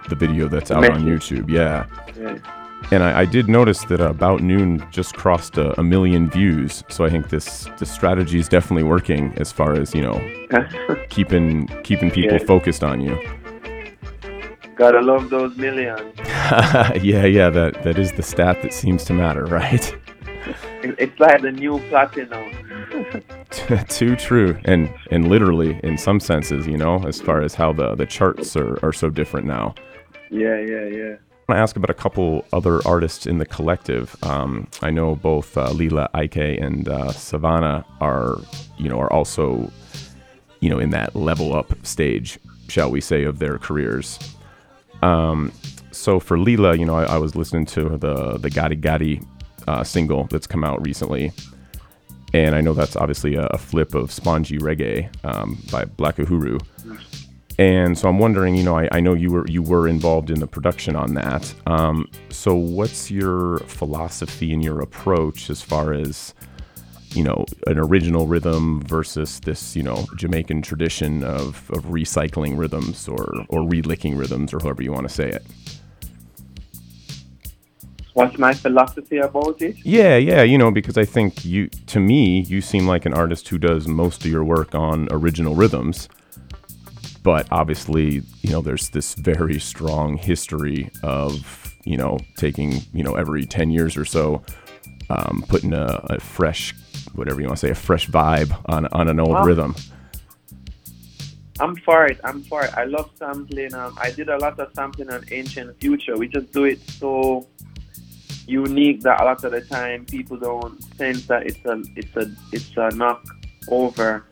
the 0.10 0.16
video 0.16 0.50
that's 0.50 0.72
out 0.72 0.90
on 0.90 1.04
YouTube. 1.04 1.50
Yeah, 1.50 1.86
Yeah. 2.20 2.67
And 2.92 3.04
I, 3.04 3.22
I 3.22 3.26
did 3.26 3.48
notice 3.50 3.84
that 3.86 4.00
uh, 4.02 4.10
About 4.10 4.42
Noon 4.42 4.86
just 4.92 5.16
crossed 5.16 5.58
a, 5.58 5.78
a 5.80 5.84
million 5.84 6.30
views. 6.30 6.84
So 6.90 7.06
I 7.06 7.10
think 7.10 7.30
this 7.30 7.68
this 7.80 7.92
strategy 7.92 8.40
is 8.40 8.48
definitely 8.48 8.84
working 8.84 9.34
as 9.38 9.52
far 9.52 9.74
as 9.74 9.94
you 9.94 10.02
know 10.02 10.20
keeping 11.10 11.68
keeping 11.84 12.10
people 12.12 12.38
Yeah. 12.38 12.46
focused 12.46 12.84
on 12.84 13.02
you. 13.02 13.18
Gotta 14.76 15.02
love 15.02 15.30
those 15.32 15.58
millions. 15.58 16.02
yeah, 17.04 17.26
yeah, 17.26 17.50
that 17.50 17.82
that 17.84 17.98
is 17.98 18.12
the 18.14 18.24
stat 18.24 18.62
that 18.62 18.74
seems 18.74 19.04
to 19.06 19.14
matter, 19.14 19.46
right? 19.46 19.96
It's 20.84 21.20
like 21.20 21.42
the 21.42 21.52
new 21.52 21.80
platinum. 21.90 22.46
Too 23.90 24.16
true, 24.16 24.58
and 24.66 24.90
and 25.12 25.28
literally 25.28 25.80
in 25.84 25.98
some 25.98 26.20
senses, 26.20 26.68
you 26.68 26.78
know, 26.78 27.04
as 27.08 27.20
far 27.20 27.42
as 27.42 27.54
how 27.56 27.74
the 27.74 27.96
the 27.96 28.06
charts 28.06 28.56
are 28.56 28.78
are 28.86 28.94
so 28.94 29.10
different 29.10 29.46
now. 29.48 29.74
yeah, 30.30 30.60
yeah, 30.60 30.86
yeah. 30.86 31.16
I 31.50 31.54
want 31.54 31.60
to 31.60 31.64
ask 31.64 31.76
about 31.78 31.90
a 31.90 31.94
couple 31.94 32.44
other 32.52 32.86
artists 32.86 33.26
in 33.26 33.38
the 33.38 33.46
collective. 33.46 34.22
Um, 34.22 34.68
I 34.82 34.92
know 34.92 35.16
both 35.16 35.58
uh, 35.58 35.72
Lila 35.72 36.10
Ike 36.14 36.36
and 36.36 36.90
uh, 36.90 37.08
Sevana 37.14 37.86
are, 38.02 38.36
you 38.78 38.90
know, 38.90 39.00
are 39.00 39.12
also, 39.14 39.72
you 40.60 40.70
know, 40.70 40.78
in 40.78 40.90
that 40.90 41.16
level 41.16 41.56
up 41.56 41.74
stage, 41.86 42.38
shall 42.68 42.92
we 42.92 43.00
say, 43.00 43.24
of 43.24 43.40
their 43.40 43.58
careers. 43.60 44.20
Um, 45.02 45.54
so 45.92 46.20
for 46.20 46.38
Lila, 46.38 46.76
you 46.76 46.84
know, 46.86 46.96
I, 46.96 47.06
I 47.06 47.18
was 47.18 47.34
listening 47.34 47.66
to 47.68 47.98
the 47.98 48.38
the 48.40 48.50
Gotti 48.50 48.82
Gotti 48.82 49.26
uh, 49.70 49.86
single 49.86 50.26
that's 50.26 50.48
come 50.48 50.66
out 50.66 50.86
recently, 50.86 51.32
and 52.34 52.56
I 52.56 52.60
know 52.62 52.74
that's 52.74 52.98
obviously 52.98 53.36
a, 53.36 53.46
a 53.46 53.58
flip 53.58 53.96
of 53.96 54.10
Sponji 54.10 54.60
Reggae 54.60 55.10
um, 55.24 55.64
by 55.72 55.86
Black 55.86 56.18
Uhuru. 56.18 56.62
And 57.60 57.98
so 57.98 58.08
I'm 58.08 58.20
wondering, 58.20 58.56
you 58.56 58.64
know, 58.64 58.78
I, 58.78 58.88
I 58.92 59.00
know 59.00 59.16
you 59.16 59.32
were 59.32 59.48
you 59.48 59.64
were 59.64 59.88
involved 59.88 60.30
in 60.30 60.40
the 60.40 60.48
production 60.48 60.96
on 60.96 61.16
that. 61.16 61.52
Um, 61.66 62.08
so 62.30 62.54
what's 62.54 63.10
your 63.10 63.60
philosophy 63.60 64.54
and 64.54 64.64
your 64.64 64.80
approach 64.80 65.50
as 65.50 65.62
far 65.62 65.92
as, 65.92 66.36
you 67.16 67.24
know, 67.24 67.46
an 67.66 67.80
original 67.80 68.28
rhythm 68.28 68.84
versus 68.84 69.40
this, 69.40 69.76
you 69.76 69.82
know, 69.82 70.06
Jamaican 70.16 70.62
tradition 70.62 71.24
of, 71.24 71.70
of 71.72 71.86
recycling 71.86 72.60
rhythms 72.60 73.08
or 73.08 73.26
or 73.50 73.62
relicking 73.62 74.20
rhythms 74.20 74.54
or 74.54 74.60
however 74.60 74.84
you 74.84 74.92
want 74.92 75.08
to 75.08 75.14
say 75.14 75.28
it. 75.28 75.44
What's 78.14 78.38
my 78.40 78.54
philosophy 78.54 79.18
about 79.18 79.62
it? 79.62 79.78
Yeah, 79.84 80.18
yeah, 80.18 80.42
you 80.42 80.58
know, 80.58 80.72
because 80.72 80.98
I 80.98 81.06
think 81.06 81.46
you, 81.46 81.68
to 81.86 82.00
me, 82.00 82.42
you 82.42 82.62
seem 82.62 82.88
like 82.88 83.06
an 83.06 83.14
artist 83.14 83.48
who 83.50 83.60
does 83.60 83.88
most 83.88 84.26
of 84.26 84.32
your 84.32 84.44
work 84.44 84.74
on 84.74 85.08
original 85.12 85.54
rhythms. 85.54 86.10
But 87.28 87.46
obviously, 87.52 88.24
you 88.42 88.52
know, 88.52 88.62
there's 88.62 88.88
this 88.92 89.14
very 89.16 89.60
strong 89.60 90.16
history 90.16 90.90
of, 91.04 91.76
you 91.84 91.98
know, 91.98 92.20
taking, 92.38 92.84
you 92.94 93.04
know, 93.04 93.16
every 93.16 93.46
10 93.46 93.70
years 93.70 93.98
or 93.98 94.06
so, 94.06 94.42
um, 95.10 95.44
putting 95.50 95.74
a, 95.74 96.00
a 96.06 96.22
fresh, 96.22 96.74
whatever 97.16 97.42
you 97.42 97.48
want 97.48 97.60
to 97.60 97.68
say, 97.68 97.72
a 97.72 97.76
fresh 97.76 98.08
vibe 98.08 98.58
on, 98.68 98.86
on 98.94 99.10
an 99.10 99.20
old 99.20 99.34
Wow. 99.34 99.44
rhythm. 99.44 99.76
I'm 101.60 101.76
for 101.76 102.06
it. 102.06 102.18
I'm 102.24 102.44
for 102.44 102.64
it. 102.64 102.72
I 102.78 102.86
love 102.86 103.12
sampling. 103.20 103.74
Um, 103.74 103.98
I 104.02 104.10
did 104.12 104.30
a 104.30 104.38
lot 104.38 104.58
of 104.58 104.72
sampling 104.74 105.12
on 105.12 105.26
Ancient 105.30 105.78
Future. 105.82 106.16
We 106.16 106.30
just 106.30 106.54
do 106.54 106.64
it 106.64 106.80
so 106.90 107.46
unique 108.48 109.02
that 109.02 109.20
a 109.22 109.26
lot 109.26 109.44
of 109.44 109.52
the 109.52 109.60
time 109.60 110.06
people 110.06 110.38
don't 110.38 110.82
sense 110.96 111.28
that 111.28 111.46
it's 111.46 111.66
a 111.66 111.84
it's 111.98 112.16
a 112.16 112.32
it's 112.54 112.72
a 112.78 112.96
knock 112.96 113.26
over. 113.70 114.26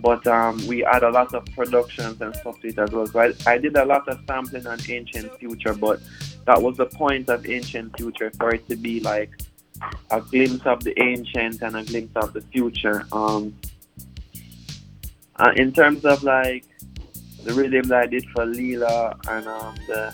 But 0.00 0.26
um, 0.26 0.64
we 0.66 0.80
had 0.80 1.02
a 1.02 1.10
lot 1.10 1.34
of 1.34 1.44
productions 1.46 2.20
and 2.20 2.34
stuff 2.36 2.60
to 2.60 2.68
it 2.68 2.78
as 2.78 2.90
well. 2.90 3.06
So 3.06 3.20
I, 3.20 3.32
I 3.46 3.58
did 3.58 3.76
a 3.76 3.84
lot 3.84 4.08
of 4.08 4.20
sampling 4.26 4.66
on 4.66 4.78
Ancient 4.88 5.38
Future, 5.38 5.74
but 5.74 6.00
that 6.46 6.60
was 6.60 6.76
the 6.76 6.86
point 6.86 7.28
of 7.28 7.48
Ancient 7.48 7.96
Future 7.96 8.30
for 8.38 8.54
it 8.54 8.68
to 8.68 8.76
be 8.76 9.00
like 9.00 9.30
a 10.10 10.20
glimpse 10.20 10.66
of 10.66 10.82
the 10.82 11.00
ancient 11.00 11.62
and 11.62 11.76
a 11.76 11.84
glimpse 11.84 12.16
of 12.16 12.32
the 12.32 12.40
future. 12.40 13.06
Um, 13.12 13.54
uh, 15.36 15.52
in 15.56 15.72
terms 15.72 16.04
of 16.04 16.22
like 16.24 16.64
the 17.44 17.52
rhythm 17.54 17.88
that 17.88 18.02
I 18.02 18.06
did 18.06 18.24
for 18.30 18.44
Lila 18.44 19.16
and 19.28 19.46
um, 19.46 19.74
the 19.86 20.12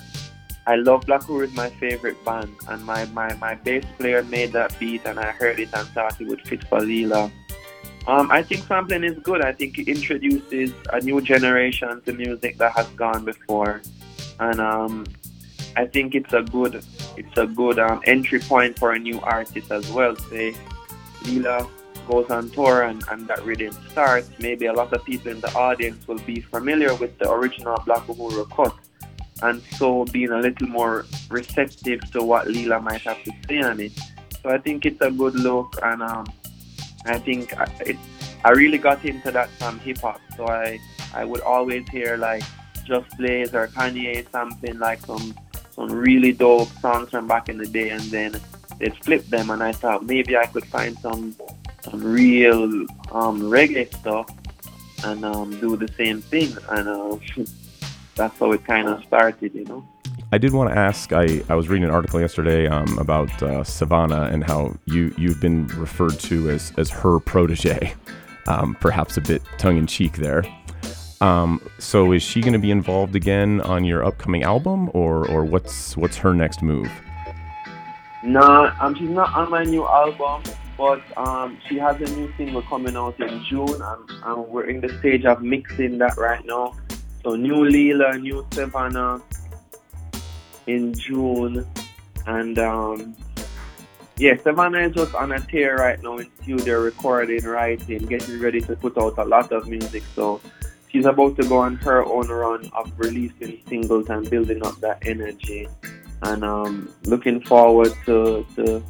I 0.67 0.75
love 0.77 1.05
Black 1.05 1.21
Uhuru 1.21 1.43
is 1.43 1.53
my 1.53 1.69
favorite 1.69 2.23
band 2.25 2.49
and 2.69 2.83
my, 2.83 3.05
my, 3.05 3.31
my 3.35 3.53
bass 3.53 3.85
player 3.99 4.23
made 4.23 4.51
that 4.53 4.77
beat 4.79 5.05
and 5.05 5.19
I 5.19 5.31
heard 5.31 5.59
it 5.59 5.69
and 5.71 5.87
thought 5.89 6.19
it 6.19 6.27
would 6.27 6.41
fit 6.47 6.63
for 6.63 6.79
Lila. 6.79 7.31
Um, 8.07 8.29
I 8.29 8.43
think 8.43 8.65
sampling 8.65 9.03
is 9.03 9.17
good. 9.19 9.41
I 9.41 9.51
think 9.51 9.79
it 9.79 9.87
introduces 9.87 10.73
a 10.93 11.01
new 11.01 11.21
generation 11.21 12.01
to 12.05 12.13
music 12.13 12.57
that 12.59 12.73
has 12.73 12.87
gone 12.89 13.25
before, 13.25 13.81
and 14.39 14.59
um, 14.59 15.05
I 15.75 15.87
think 15.87 16.13
it's 16.13 16.31
a 16.31 16.43
good 16.43 16.83
it's 17.17 17.37
a 17.37 17.47
good 17.47 17.79
um, 17.79 18.01
entry 18.05 18.39
point 18.39 18.77
for 18.77 18.91
a 18.91 18.99
new 18.99 19.19
artist 19.21 19.71
as 19.71 19.89
well. 19.91 20.15
Say 20.29 20.55
Lila 21.25 21.67
goes 22.07 22.29
on 22.29 22.51
tour 22.51 22.83
and, 22.83 23.03
and 23.09 23.27
that 23.27 23.43
rhythm 23.43 23.73
starts. 23.89 24.29
Maybe 24.37 24.67
a 24.67 24.73
lot 24.73 24.93
of 24.93 25.03
people 25.03 25.31
in 25.31 25.41
the 25.41 25.51
audience 25.55 26.07
will 26.07 26.19
be 26.19 26.41
familiar 26.41 26.93
with 26.93 27.17
the 27.17 27.31
original 27.31 27.81
Black 27.87 28.05
Uhuru 28.05 28.47
cut, 28.55 28.75
and 29.41 29.63
so 29.77 30.05
being 30.05 30.29
a 30.29 30.37
little 30.37 30.67
more 30.67 31.07
receptive 31.31 32.01
to 32.11 32.21
what 32.21 32.47
Lila 32.47 32.79
might 32.79 33.01
have 33.01 33.23
to 33.23 33.31
say 33.49 33.61
on 33.61 33.79
it. 33.79 33.93
So 34.43 34.51
I 34.51 34.59
think 34.59 34.85
it's 34.85 35.01
a 35.01 35.09
good 35.09 35.33
look 35.33 35.73
and. 35.81 36.03
Um, 36.03 36.27
I 37.05 37.19
think 37.19 37.57
I, 37.57 37.65
it, 37.85 37.97
I 38.43 38.51
really 38.51 38.77
got 38.77 39.03
into 39.05 39.31
that 39.31 39.49
from 39.51 39.79
hip 39.79 39.99
hop. 39.99 40.21
So 40.37 40.47
I 40.47 40.79
I 41.13 41.25
would 41.25 41.41
always 41.41 41.87
hear 41.89 42.17
like 42.17 42.43
Just 42.85 43.17
Blaze 43.17 43.53
or 43.53 43.67
Kanye 43.67 44.29
something 44.31 44.77
like 44.79 44.99
some 45.05 45.35
some 45.71 45.91
really 45.91 46.31
dope 46.31 46.69
songs 46.79 47.09
from 47.09 47.27
back 47.27 47.49
in 47.49 47.57
the 47.57 47.67
day, 47.67 47.89
and 47.89 48.01
then 48.03 48.39
they'd 48.79 48.95
flip 48.97 49.25
them, 49.27 49.49
and 49.49 49.61
I 49.61 49.71
thought 49.71 50.05
maybe 50.05 50.37
I 50.37 50.45
could 50.45 50.65
find 50.65 50.97
some 50.99 51.35
some 51.81 52.03
real 52.03 52.63
um, 53.11 53.41
reggae 53.41 53.93
stuff 53.93 54.29
and 55.03 55.23
um, 55.23 55.59
do 55.59 55.75
the 55.77 55.87
same 55.93 56.21
thing, 56.21 56.55
and 56.69 56.87
uh, 56.87 57.17
that's 58.15 58.39
how 58.39 58.51
it 58.51 58.65
kind 58.65 58.87
of 58.87 59.03
started, 59.03 59.53
you 59.53 59.65
know. 59.65 59.85
I 60.35 60.37
did 60.37 60.51
want 60.51 60.69
to 60.69 60.77
ask. 60.77 61.13
I, 61.13 61.41
I 61.47 61.55
was 61.55 61.69
reading 61.69 61.85
an 61.85 61.91
article 61.91 62.19
yesterday 62.19 62.67
um, 62.67 62.97
about 62.97 63.31
uh, 63.41 63.63
Sevana 63.63 64.29
and 64.33 64.43
how 64.43 64.75
you 64.83 65.15
you've 65.17 65.39
been 65.39 65.65
referred 65.67 66.19
to 66.27 66.49
as 66.49 66.73
as 66.77 66.89
her 66.89 67.21
protege, 67.21 67.93
um, 68.45 68.75
perhaps 68.81 69.15
a 69.15 69.21
bit 69.21 69.41
tongue 69.57 69.77
in 69.77 69.87
cheek 69.87 70.17
there. 70.17 70.43
Um, 71.21 71.61
so 71.79 72.11
is 72.11 72.21
she 72.21 72.41
going 72.41 72.51
to 72.51 72.59
be 72.59 72.69
involved 72.69 73.15
again 73.15 73.61
on 73.61 73.85
your 73.85 74.03
upcoming 74.03 74.43
album, 74.43 74.89
or 74.93 75.25
or 75.29 75.45
what's 75.45 75.95
what's 75.95 76.17
her 76.17 76.33
next 76.33 76.61
move? 76.61 76.91
No, 78.21 78.73
um, 78.81 78.93
she's 78.95 79.09
not 79.09 79.33
on 79.35 79.49
my 79.49 79.63
new 79.63 79.85
album, 79.85 80.43
but 80.77 81.01
um, 81.17 81.57
she 81.69 81.77
has 81.77 81.95
a 82.01 82.13
new 82.13 82.29
single 82.35 82.61
coming 82.63 82.97
out 82.97 83.17
in 83.21 83.41
June, 83.45 83.81
and, 83.81 84.11
and 84.25 84.47
we're 84.49 84.65
in 84.65 84.81
the 84.81 84.89
stage 84.99 85.23
of 85.23 85.41
mixing 85.41 85.97
that 85.99 86.17
right 86.17 86.43
now. 86.45 86.75
So 87.23 87.37
new 87.37 87.63
Lila, 87.63 88.17
new 88.17 88.45
Sevana, 88.51 89.21
in 90.67 90.93
June, 90.93 91.65
and 92.25 92.57
um, 92.59 93.15
yeah, 94.17 94.35
Sevana 94.35 94.87
is 94.87 94.95
just 94.95 95.13
on 95.15 95.31
a 95.31 95.39
tear 95.39 95.75
right 95.77 96.01
now 96.01 96.17
in 96.17 96.31
studio, 96.41 96.81
recording, 96.81 97.43
writing, 97.43 98.05
getting 98.05 98.39
ready 98.39 98.61
to 98.61 98.75
put 98.75 98.97
out 98.97 99.17
a 99.17 99.25
lot 99.25 99.51
of 99.51 99.67
music. 99.67 100.03
So 100.15 100.41
she's 100.89 101.05
about 101.05 101.35
to 101.37 101.47
go 101.47 101.57
on 101.57 101.75
her 101.77 102.05
own 102.05 102.27
run 102.29 102.69
of 102.73 102.91
releasing 102.97 103.59
singles 103.67 104.09
and 104.09 104.29
building 104.29 104.65
up 104.65 104.79
that 104.79 105.05
energy, 105.05 105.67
and 106.21 106.43
um, 106.43 106.89
looking 107.05 107.41
forward 107.41 107.93
to 108.05 108.45
to 108.55 108.81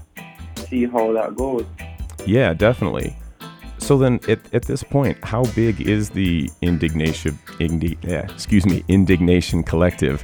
see 0.68 0.86
how 0.86 1.12
that 1.14 1.36
goes. 1.36 1.66
Yeah, 2.26 2.54
definitely. 2.54 3.16
So 3.78 4.00
then, 4.00 4.20
at, 4.28 4.40
at 4.52 4.64
this 4.64 4.82
point, 4.82 5.18
how 5.24 5.44
big 5.54 5.82
is 5.82 6.10
the 6.10 6.50
indignation? 6.62 7.38
Indi- 7.60 8.00
yeah, 8.02 8.24
excuse 8.32 8.66
me, 8.66 8.84
Indiggnation 8.88 9.62
collective? 9.62 10.24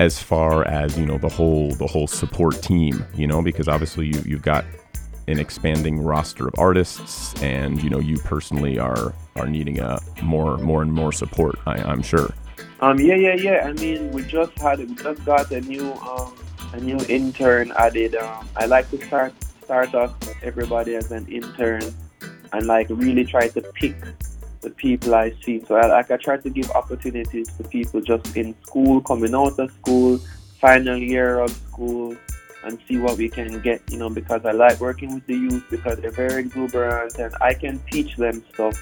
As 0.00 0.22
far 0.22 0.66
as 0.66 0.98
you 0.98 1.06
know 1.06 1.18
the 1.18 1.28
whole 1.28 1.74
the 1.76 1.86
whole 1.86 2.06
support 2.06 2.60
team 2.62 3.04
you 3.14 3.26
know 3.26 3.42
because 3.42 3.68
obviously 3.68 4.06
you 4.06 4.22
you've 4.24 4.42
got 4.42 4.64
an 5.28 5.38
expanding 5.38 6.02
roster 6.02 6.48
of 6.48 6.54
artists 6.58 7.40
and 7.42 7.82
you 7.82 7.90
know 7.90 8.00
you 8.00 8.18
personally 8.18 8.78
are 8.78 9.14
are 9.36 9.46
needing 9.46 9.78
a 9.78 9.98
more 10.22 10.58
more 10.58 10.82
and 10.82 10.92
more 10.92 11.12
support 11.12 11.58
I, 11.66 11.74
i'm 11.82 12.02
sure. 12.02 12.32
Um 12.80 12.98
yeah 12.98 13.14
yeah 13.14 13.34
yeah. 13.34 13.66
I 13.66 13.72
mean 13.74 14.10
we 14.10 14.22
just 14.22 14.58
had 14.58 14.78
we 14.80 14.94
just 14.94 15.24
got 15.24 15.50
a 15.52 15.60
new 15.60 15.92
um 15.94 16.34
a 16.72 16.80
new 16.80 16.98
intern 17.08 17.72
added 17.76 18.16
um 18.16 18.48
i 18.56 18.66
like 18.66 18.90
to 18.90 19.04
start 19.06 19.32
start 19.62 19.94
off 19.94 20.14
everybody 20.42 20.96
as 20.96 21.12
an 21.12 21.26
intern 21.28 21.82
and 22.52 22.66
like 22.66 22.88
really 22.90 23.24
try 23.24 23.48
to 23.48 23.62
pick 23.74 23.96
the 24.62 24.70
people 24.70 25.14
I 25.14 25.34
see. 25.44 25.62
So 25.66 25.74
I, 25.74 25.86
like 25.86 26.10
I 26.10 26.16
try 26.16 26.38
to 26.38 26.50
give 26.50 26.70
opportunities 26.70 27.48
to 27.58 27.64
people 27.64 28.00
just 28.00 28.36
in 28.36 28.54
school, 28.62 29.00
coming 29.02 29.34
out 29.34 29.58
of 29.58 29.70
school, 29.72 30.18
final 30.60 30.96
year 30.96 31.40
of 31.40 31.50
school, 31.50 32.16
and 32.64 32.78
see 32.88 32.98
what 32.98 33.18
we 33.18 33.28
can 33.28 33.60
get. 33.60 33.82
You 33.90 33.98
know, 33.98 34.08
because 34.08 34.44
I 34.46 34.52
like 34.52 34.80
working 34.80 35.14
with 35.14 35.26
the 35.26 35.34
youth 35.34 35.64
because 35.70 35.98
they're 35.98 36.10
very 36.10 36.40
exuberant 36.40 37.18
and 37.18 37.34
I 37.40 37.54
can 37.54 37.80
teach 37.90 38.16
them 38.16 38.42
stuff. 38.54 38.80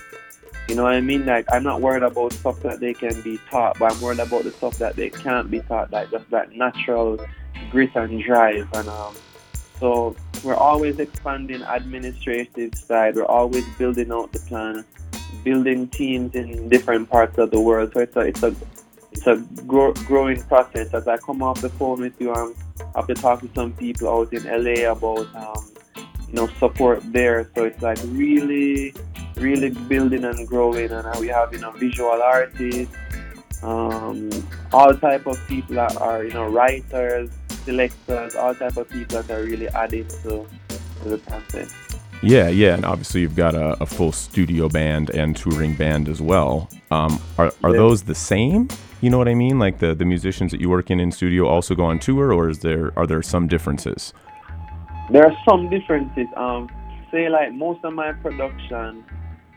You 0.69 0.77
know 0.77 0.85
what 0.85 0.93
I 0.93 1.01
mean? 1.01 1.27
Like 1.27 1.47
I'm 1.51 1.65
not 1.65 1.81
worried 1.81 2.05
about 2.05 2.33
stuff 2.33 2.61
that 2.63 2.79
they 2.79 2.95
can 2.95 3.21
be 3.23 3.41
taught, 3.51 3.79
but 3.79 3.93
I'm 3.93 4.01
worried 4.01 4.21
about 4.21 4.45
the 4.45 4.53
stuff 4.53 4.77
that 4.79 4.95
they 4.95 5.11
can't 5.11 5.51
be 5.51 5.61
taught, 5.61 5.91
like 5.91 6.11
just 6.11 6.31
that 6.31 6.53
natural 6.53 7.19
grit 7.71 7.91
and 7.97 8.23
drive. 8.23 8.69
And 8.75 8.89
um, 8.89 9.15
so 9.81 10.15
we're 10.45 10.55
always 10.55 10.99
expanding 11.01 11.63
administrative 11.63 12.75
side. 12.75 13.17
We're 13.17 13.25
always 13.25 13.65
building 13.79 14.13
out 14.13 14.31
the 14.33 14.39
plan 14.41 14.85
building 15.45 15.89
teams 15.89 16.35
in 16.35 16.69
different 16.69 17.11
parts 17.11 17.39
of 17.39 17.51
the 17.51 17.61
world. 17.61 17.93
So 17.95 18.01
it's 18.01 18.17
a 18.17 18.21
it's 18.21 18.43
a 18.43 18.55
it's 19.13 19.27
a 19.27 19.37
grow, 19.67 19.93
growing 19.93 20.43
process. 20.45 20.93
As 20.95 21.09
I 21.09 21.17
come 21.19 21.43
off 21.43 21.61
the 21.61 21.71
phone 21.71 22.01
with 22.01 22.21
you, 22.21 22.33
I'm 22.33 22.55
after 22.97 23.15
talking 23.15 23.49
to 23.49 23.55
some 23.55 23.73
people 23.73 24.09
out 24.09 24.33
in 24.33 24.45
LA 24.45 24.91
about 24.91 25.35
um, 25.35 25.71
you 26.29 26.35
know 26.35 26.49
support 26.59 27.01
there. 27.13 27.51
So 27.55 27.65
it's 27.65 27.83
like 27.83 27.99
really 28.07 28.95
really 29.37 29.71
building 29.71 30.25
and 30.25 30.47
growing. 30.47 30.91
And 30.91 31.21
we 31.21 31.29
have 31.29 31.53
you 31.53 31.61
know 31.61 31.73
visual 31.73 32.23
artists, 32.23 32.95
um, 33.63 34.31
all 34.73 34.95
type 34.95 35.27
of 35.27 35.39
people 35.49 35.77
that 35.77 35.97
are 35.97 36.25
you 36.25 36.33
know 36.33 36.47
writers, 36.47 37.31
selectors, 37.65 38.35
all 38.37 38.55
type 38.55 38.77
of 38.77 38.89
people 38.89 39.23
that 39.23 39.31
are 39.37 39.45
really 39.45 39.69
adding 39.69 40.07
to, 40.23 40.47
to 41.03 41.09
the 41.09 41.19
process. 41.19 41.90
Yeah, 42.23 42.49
yeah, 42.49 42.75
and 42.75 42.85
obviously 42.85 43.23
you've 43.23 43.37
got 43.37 43.55
a, 43.55 43.83
a 43.83 43.87
full 43.87 44.13
studio 44.13 44.69
band 44.69 45.09
and 45.11 45.35
touring 45.35 45.75
band 45.75 46.09
as 46.09 46.21
well. 46.21 46.69
Um, 46.91 47.19
are 47.39 47.53
are 47.65 47.71
yeah. 47.71 47.79
those 47.79 48.03
the 48.03 48.15
same? 48.15 48.69
You 49.01 49.09
know 49.09 49.17
what 49.17 49.29
I 49.29 49.35
mean? 49.35 49.59
Like 49.59 49.79
the 49.79 49.95
the 49.95 50.05
musicians 50.05 50.51
that 50.51 50.61
you 50.61 50.69
work 50.69 50.91
in 50.91 51.01
in 51.01 51.13
studio 51.13 51.47
also 51.47 51.75
go 51.75 51.85
on 51.85 51.99
tour, 51.99 52.33
or 52.33 52.51
is 52.51 52.59
there 52.59 52.93
are 52.99 53.07
there 53.07 53.23
some 53.23 53.49
differences? 53.49 54.13
There 55.11 55.25
are 55.25 55.37
some 55.49 55.71
differences. 55.71 56.27
Um, 56.37 56.69
say 57.11 57.31
like 57.31 57.55
most 57.55 57.83
of 57.85 57.95
my 57.95 58.13
production 58.13 59.03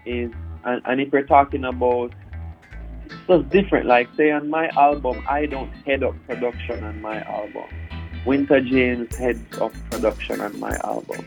is, 0.06 0.32
and, 0.64 0.82
and 0.86 1.02
if 1.02 1.12
we're 1.12 1.24
talking 1.24 1.66
about 1.66 2.14
stuff 3.26 3.50
different, 3.50 3.88
like 3.88 4.08
say 4.16 4.32
on 4.32 4.50
my 4.50 4.70
album, 4.70 5.22
I 5.28 5.48
don't 5.48 5.72
head 5.86 6.02
up 6.02 6.16
production 6.28 6.82
on 6.84 7.02
my 7.02 7.22
album. 7.24 7.66
Winta 8.26 8.66
James 8.66 9.14
heads 9.18 9.58
up 9.60 9.74
production 9.92 10.40
on 10.40 10.58
my 10.62 10.78
album. 10.78 11.26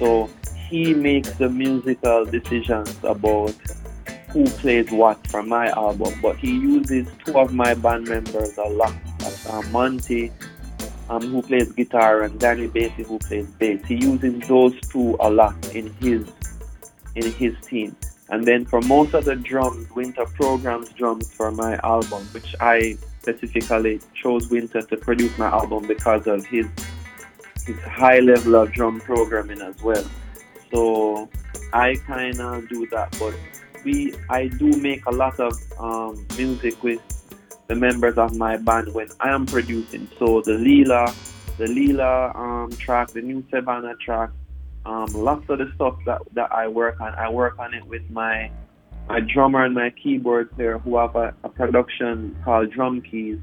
So 0.00 0.28
he 0.74 0.92
makes 0.92 1.30
the 1.34 1.48
musical 1.48 2.24
decisions 2.24 2.98
about 3.04 3.54
who 4.30 4.44
plays 4.58 4.90
what 4.90 5.24
from 5.28 5.48
my 5.48 5.68
album, 5.68 6.12
but 6.20 6.36
he 6.36 6.50
uses 6.50 7.06
two 7.24 7.38
of 7.38 7.54
my 7.54 7.74
band 7.74 8.08
members 8.08 8.58
a 8.58 8.68
lot. 8.70 8.92
Uh, 9.48 9.62
Monty, 9.70 10.32
um, 11.08 11.22
who 11.30 11.40
plays 11.42 11.70
guitar, 11.70 12.22
and 12.22 12.40
Danny 12.40 12.66
Basie, 12.66 13.06
who 13.06 13.20
plays 13.20 13.46
bass. 13.52 13.84
He 13.86 13.94
uses 13.94 14.48
those 14.48 14.74
two 14.88 15.16
a 15.20 15.30
lot 15.30 15.54
in 15.76 15.94
his 16.00 16.28
in 17.14 17.30
his 17.30 17.54
team. 17.64 17.94
And 18.30 18.44
then 18.44 18.64
for 18.64 18.80
most 18.80 19.14
of 19.14 19.26
the 19.26 19.36
drums, 19.36 19.86
Winta 19.90 20.26
programs 20.34 20.88
drums 20.88 21.32
for 21.32 21.52
my 21.52 21.76
album, 21.84 22.24
which 22.32 22.56
I 22.58 22.98
specifically 23.22 24.00
chose 24.12 24.48
Winta 24.48 24.88
to 24.88 24.96
produce 24.96 25.38
my 25.38 25.46
album 25.46 25.86
because 25.86 26.26
of 26.26 26.44
his 26.46 26.66
his 27.64 27.78
high 27.82 28.18
level 28.18 28.56
of 28.56 28.72
drum 28.72 28.98
programming 28.98 29.62
as 29.62 29.80
well. 29.80 30.04
So 30.72 31.28
I 31.72 31.96
kind 32.06 32.40
of 32.40 32.68
do 32.68 32.86
that, 32.88 33.16
but 33.18 33.34
we 33.84 34.14
I 34.28 34.48
do 34.48 34.70
make 34.80 35.04
a 35.06 35.10
lot 35.10 35.38
of 35.38 35.54
um, 35.78 36.26
music 36.36 36.82
with 36.82 37.00
the 37.68 37.74
members 37.74 38.18
of 38.18 38.36
my 38.36 38.56
band 38.56 38.92
when 38.94 39.08
I 39.20 39.30
am 39.30 39.46
producing. 39.46 40.08
So 40.18 40.40
the 40.42 40.54
Lila, 40.54 41.14
the 41.58 41.66
Lila 41.66 42.32
um, 42.34 42.70
track, 42.72 43.08
the 43.08 43.22
new 43.22 43.42
Sevana 43.44 43.98
track, 44.00 44.30
um, 44.86 45.06
lots 45.14 45.48
of 45.48 45.58
the 45.58 45.70
stuff 45.74 45.96
that, 46.06 46.20
that 46.32 46.52
I 46.52 46.68
work 46.68 47.00
on. 47.00 47.14
I 47.14 47.30
work 47.30 47.58
on 47.58 47.74
it 47.74 47.86
with 47.86 48.08
my 48.10 48.50
my 49.08 49.20
drummer 49.20 49.64
and 49.64 49.74
my 49.74 49.90
keyboard 49.90 50.50
player 50.52 50.78
who 50.78 50.96
have 50.96 51.14
a, 51.14 51.34
a 51.44 51.48
production 51.48 52.36
called 52.42 52.70
Drum 52.70 53.02
Keys. 53.02 53.38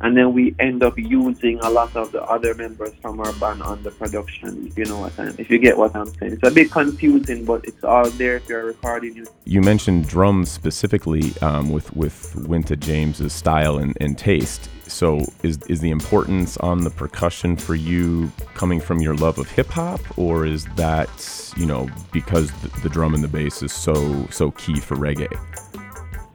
And 0.00 0.16
then 0.16 0.32
we 0.32 0.54
end 0.58 0.82
up 0.82 0.98
using 0.98 1.58
a 1.60 1.70
lot 1.70 1.94
of 1.96 2.12
the 2.12 2.22
other 2.24 2.54
members 2.54 2.92
from 3.00 3.20
our 3.20 3.32
band 3.34 3.62
on 3.62 3.82
the 3.82 3.90
production. 3.90 4.66
If 4.66 4.76
you 4.78 4.84
know 4.84 5.00
what 5.00 5.18
I'm, 5.18 5.34
if 5.38 5.50
you 5.50 5.58
get 5.58 5.76
what 5.76 5.94
I'm 5.96 6.06
saying, 6.14 6.32
it's 6.32 6.42
a 6.42 6.50
bit 6.50 6.70
confusing, 6.70 7.44
but 7.44 7.64
it's 7.64 7.82
all 7.82 8.08
there 8.10 8.36
if 8.36 8.48
you're 8.48 8.66
recording. 8.66 9.16
You 9.16 9.26
You 9.44 9.60
mentioned 9.60 10.08
drums 10.08 10.50
specifically 10.50 11.32
um, 11.40 11.70
with 11.70 11.94
with 11.96 12.34
Winta 12.36 12.78
James's 12.78 13.32
style 13.32 13.78
and, 13.78 13.96
and 14.00 14.18
taste. 14.18 14.68
So 14.86 15.24
is 15.42 15.58
is 15.68 15.80
the 15.80 15.90
importance 15.90 16.56
on 16.58 16.84
the 16.84 16.90
percussion 16.90 17.56
for 17.56 17.74
you 17.74 18.30
coming 18.54 18.80
from 18.80 19.00
your 19.00 19.14
love 19.14 19.38
of 19.38 19.48
hip 19.50 19.68
hop, 19.68 20.00
or 20.16 20.46
is 20.46 20.64
that 20.76 21.54
you 21.56 21.66
know 21.66 21.88
because 22.12 22.50
the, 22.62 22.68
the 22.82 22.88
drum 22.88 23.14
and 23.14 23.24
the 23.24 23.28
bass 23.28 23.62
is 23.62 23.72
so 23.72 24.26
so 24.30 24.50
key 24.52 24.78
for 24.78 24.96
reggae? 24.96 25.34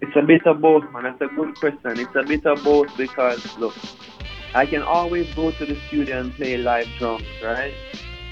It's 0.02 0.16
a 0.16 0.22
bit 0.24 0.46
of 0.48 0.62
both, 0.62 0.84
man. 0.92 1.04
That's 1.04 1.22
a 1.22 1.36
good 1.36 1.56
question. 1.60 2.00
It's 2.00 2.16
a 2.16 2.24
bit 2.24 2.46
of 2.46 2.64
both 2.64 2.96
because 2.98 3.58
look, 3.58 3.76
I 4.54 4.66
can 4.66 4.82
always 4.82 5.34
go 5.36 5.52
to 5.52 5.66
the 5.66 5.80
studio 5.88 6.20
and 6.20 6.34
play 6.34 6.58
live 6.58 6.88
drums, 6.98 7.24
right? 7.42 7.74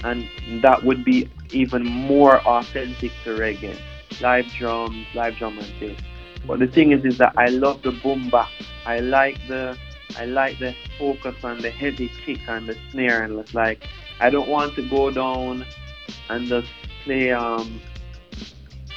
And 0.02 0.28
that 0.62 0.82
would 0.82 1.04
be 1.04 1.30
even 1.52 1.84
more 1.84 2.40
authentic 2.40 3.12
to 3.24 3.30
reggae. 3.30 3.78
Live 4.20 4.46
drums, 4.58 5.06
live 5.14 5.36
drum 5.36 5.58
and. 5.58 5.96
But 6.46 6.58
the 6.58 6.66
thing 6.66 6.92
is, 6.92 7.04
is 7.04 7.18
that 7.18 7.34
I 7.36 7.46
love 7.46 7.82
the 7.82 7.92
boom 7.92 8.30
bap. 8.30 8.48
I 8.86 8.98
like 8.98 9.38
the, 9.46 9.78
I 10.18 10.24
like 10.24 10.58
the 10.58 10.74
focus 10.98 11.36
on 11.44 11.58
the 11.58 11.70
heavy 11.70 12.08
kick 12.24 12.40
and 12.48 12.66
the 12.66 12.76
snare, 12.90 13.22
and 13.22 13.38
it's 13.38 13.54
like 13.54 13.84
I 14.20 14.30
don't 14.30 14.48
want 14.48 14.74
to 14.74 14.82
go 14.88 15.10
down 15.10 15.64
and 16.28 16.46
just 16.48 16.68
play 17.04 17.30
um 17.30 17.80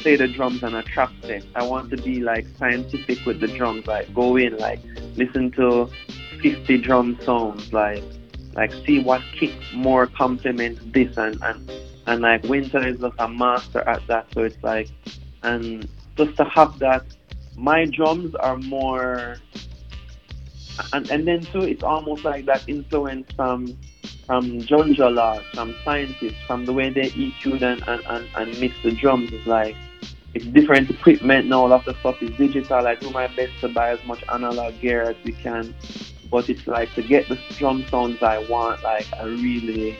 play 0.04 0.18
the 0.18 0.28
drums 0.28 0.62
on 0.63 0.76
a 0.76 0.84
track. 0.84 1.12
I 1.56 1.63
want 1.63 1.89
to 1.92 1.98
be 1.98 2.20
like 2.20 2.46
scientific 2.60 3.26
with 3.26 3.39
the 3.39 3.48
drums, 3.48 3.88
like 3.88 4.13
go 4.13 4.36
in, 4.36 4.58
like 4.58 4.82
listen 5.16 5.50
to 5.52 5.89
50 6.42 6.78
drum 6.80 7.18
sounds, 7.22 7.72
like 7.72 8.04
like 8.54 8.74
see 8.86 9.00
what 9.00 9.22
kick 9.39 9.54
more 9.74 10.06
complements 10.06 10.82
this 10.94 11.18
and 11.18 11.42
and 11.42 11.72
and 12.06 12.22
like 12.22 12.44
Winta 12.44 12.86
is 12.86 13.00
just 13.00 13.16
a 13.18 13.30
master 13.30 13.80
at 13.88 14.06
that. 14.08 14.28
So 14.34 14.44
it's 14.44 14.62
like 14.62 14.89
and 15.42 15.88
just 16.18 16.36
to 16.36 16.44
have 16.44 16.78
that, 16.80 17.06
my 17.56 17.86
drums 17.86 18.36
are 18.36 18.58
more. 18.58 19.38
And, 20.92 21.10
and 21.12 21.26
then 21.26 21.42
too, 21.42 21.62
it's 21.62 21.84
almost 21.84 22.26
like 22.26 22.46
that 22.46 22.68
influence 22.68 23.32
from 23.36 23.78
from 24.26 24.60
Junjo 24.60 25.13
Lawes, 25.13 25.44
from 25.54 25.76
scientists, 25.86 26.42
from 26.48 26.66
the 26.66 26.74
way 26.74 26.89
they 26.89 27.10
EQ 27.10 27.62
and, 27.62 27.84
and, 27.88 28.02
and, 28.08 28.28
and 28.36 28.60
mix 28.60 28.74
the 28.82 28.92
drums. 28.92 29.32
is 29.34 29.46
like 29.46 29.76
it's 30.34 30.46
different 30.46 30.89
equipment 30.89 31.48
now. 31.48 31.65
A 31.65 31.67
lot 31.67 31.88
of 31.88 31.98
stuff 31.98 32.22
is 32.22 32.36
digital. 32.38 32.88
I 32.88 32.96
do 32.96 33.10
my 33.12 33.28
best 33.28 33.60
to 33.62 33.69
buy 33.69 33.89
as 33.89 34.04
much 34.06 34.24
analog 34.30 34.80
gear 34.80 35.04
as 35.04 35.15
we 35.24 35.32
can, 35.32 35.74
but 36.32 36.50
it's 36.50 36.65
like 36.67 36.93
to 36.96 37.04
get 37.04 37.30
the 37.30 37.39
drum 37.58 37.86
sounds 37.89 38.22
I 38.24 38.39
want. 38.50 38.82
Like 38.84 39.08
I 39.13 39.24
really 39.26 39.98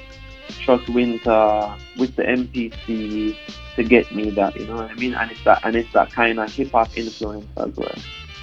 trust 0.60 0.86
Winta 0.86 1.80
with 1.98 2.16
the 2.16 2.24
MPC 2.24 3.36
to 3.76 3.84
get 3.84 4.14
me 4.14 4.30
that. 4.32 4.56
You 4.56 4.68
know 4.68 4.76
what 4.76 4.92
I 4.92 4.96
mean? 4.96 5.14
And 5.14 5.32
it's 5.32 5.44
that 5.44 5.62
and 5.64 5.76
it's 5.76 5.92
that 5.94 6.12
kind 6.12 6.40
of 6.40 6.52
hip 6.52 6.72
hop 6.72 6.98
influence 6.98 7.46
as 7.58 7.76
well. 7.76 7.96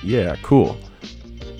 Yeah, 0.02 0.36
cool. 0.42 0.78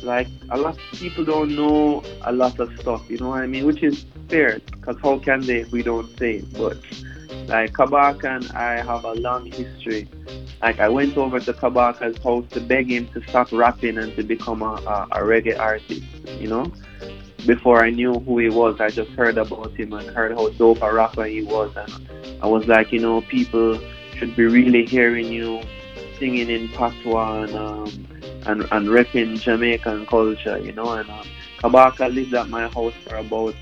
Like 0.03 0.29
a 0.51 0.57
lot 0.57 0.79
of 0.79 0.99
people 0.99 1.25
don't 1.25 1.55
know 1.55 2.03
a 2.23 2.33
lot 2.33 2.59
of 2.59 2.75
stuff. 2.79 3.11
You 3.11 3.19
know 3.19 3.31
what 3.31 3.43
I 3.43 3.47
mean? 3.47 3.67
Which 3.67 3.83
is 3.83 4.07
fair, 4.29 4.61
because 4.61 4.97
how 5.03 5.19
can 5.19 5.41
they 5.41 5.59
if 5.61 5.73
we 5.73 5.83
don't 5.83 6.09
say 6.19 6.37
it? 6.37 6.53
But 6.57 6.79
like 7.49 7.73
Kabaka 7.73 8.25
and 8.37 8.53
I 8.53 8.83
have 8.83 9.05
a 9.05 9.13
long 9.13 9.47
history. 9.47 10.09
Like 10.63 10.79
I 10.79 10.89
went 10.89 11.17
over 11.17 11.41
to 11.41 11.53
Kabaka's 11.53 12.23
house 12.23 12.45
to 12.51 12.61
beg 12.61 12.91
him 12.91 13.09
to 13.09 13.23
stop 13.29 13.51
rapping 13.53 13.99
and 13.99 14.15
to 14.17 14.23
become 14.23 14.63
a, 14.63 14.75
a, 14.75 15.09
a 15.13 15.23
reggae 15.23 15.59
artist, 15.59 16.03
you 16.39 16.49
know? 16.49 16.71
Before 17.47 17.83
I 17.85 17.91
knew 17.91 18.15
who 18.21 18.39
he 18.39 18.51
was, 18.51 18.81
I 18.81 18.91
just 18.91 19.11
heard 19.13 19.39
about 19.39 19.75
him 19.75 19.93
and 19.95 20.09
heard 20.11 20.33
how 20.33 20.51
dope 20.51 20.83
a 20.83 20.93
rapper 20.93 21.25
he 21.25 21.43
was 21.43 21.75
and 21.77 22.09
I 22.43 22.47
was 22.47 22.67
like, 22.67 22.93
you 22.93 23.01
know, 23.01 23.23
people 23.23 23.79
should 24.15 24.37
be 24.37 24.45
really 24.45 24.87
hearing 24.87 25.33
you 25.33 25.63
singing 26.19 26.51
in 26.51 26.69
patois 26.69 27.43
and 27.45 27.55
um, 27.55 28.07
and, 28.47 28.63
and 28.73 28.89
repping 28.89 29.41
Jamaican 29.41 30.07
culture, 30.07 30.59
you 30.59 30.73
know, 30.73 30.93
and 30.93 31.09
um, 31.11 31.27
Kabaka 31.59 32.13
lived 32.13 32.35
at 32.35 32.49
my 32.49 32.69
house 32.69 32.95
for 33.07 33.17
about 33.17 33.55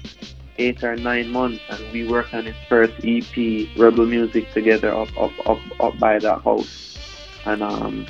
eight 0.59 0.83
or 0.83 0.97
nine 0.97 1.31
months, 1.31 1.63
and 1.71 1.93
we 1.93 2.07
worked 2.07 2.35
on 2.35 2.47
his 2.47 2.57
first 2.69 2.93
EP, 3.05 3.69
Rebel 3.77 4.07
Music, 4.07 4.51
together 4.53 4.95
up 4.95 5.09
up 5.19 5.33
up, 5.47 5.59
up 5.81 5.99
by 5.99 6.19
that 6.19 6.43
house. 6.43 6.99
And 7.45 7.63
um, 7.63 8.07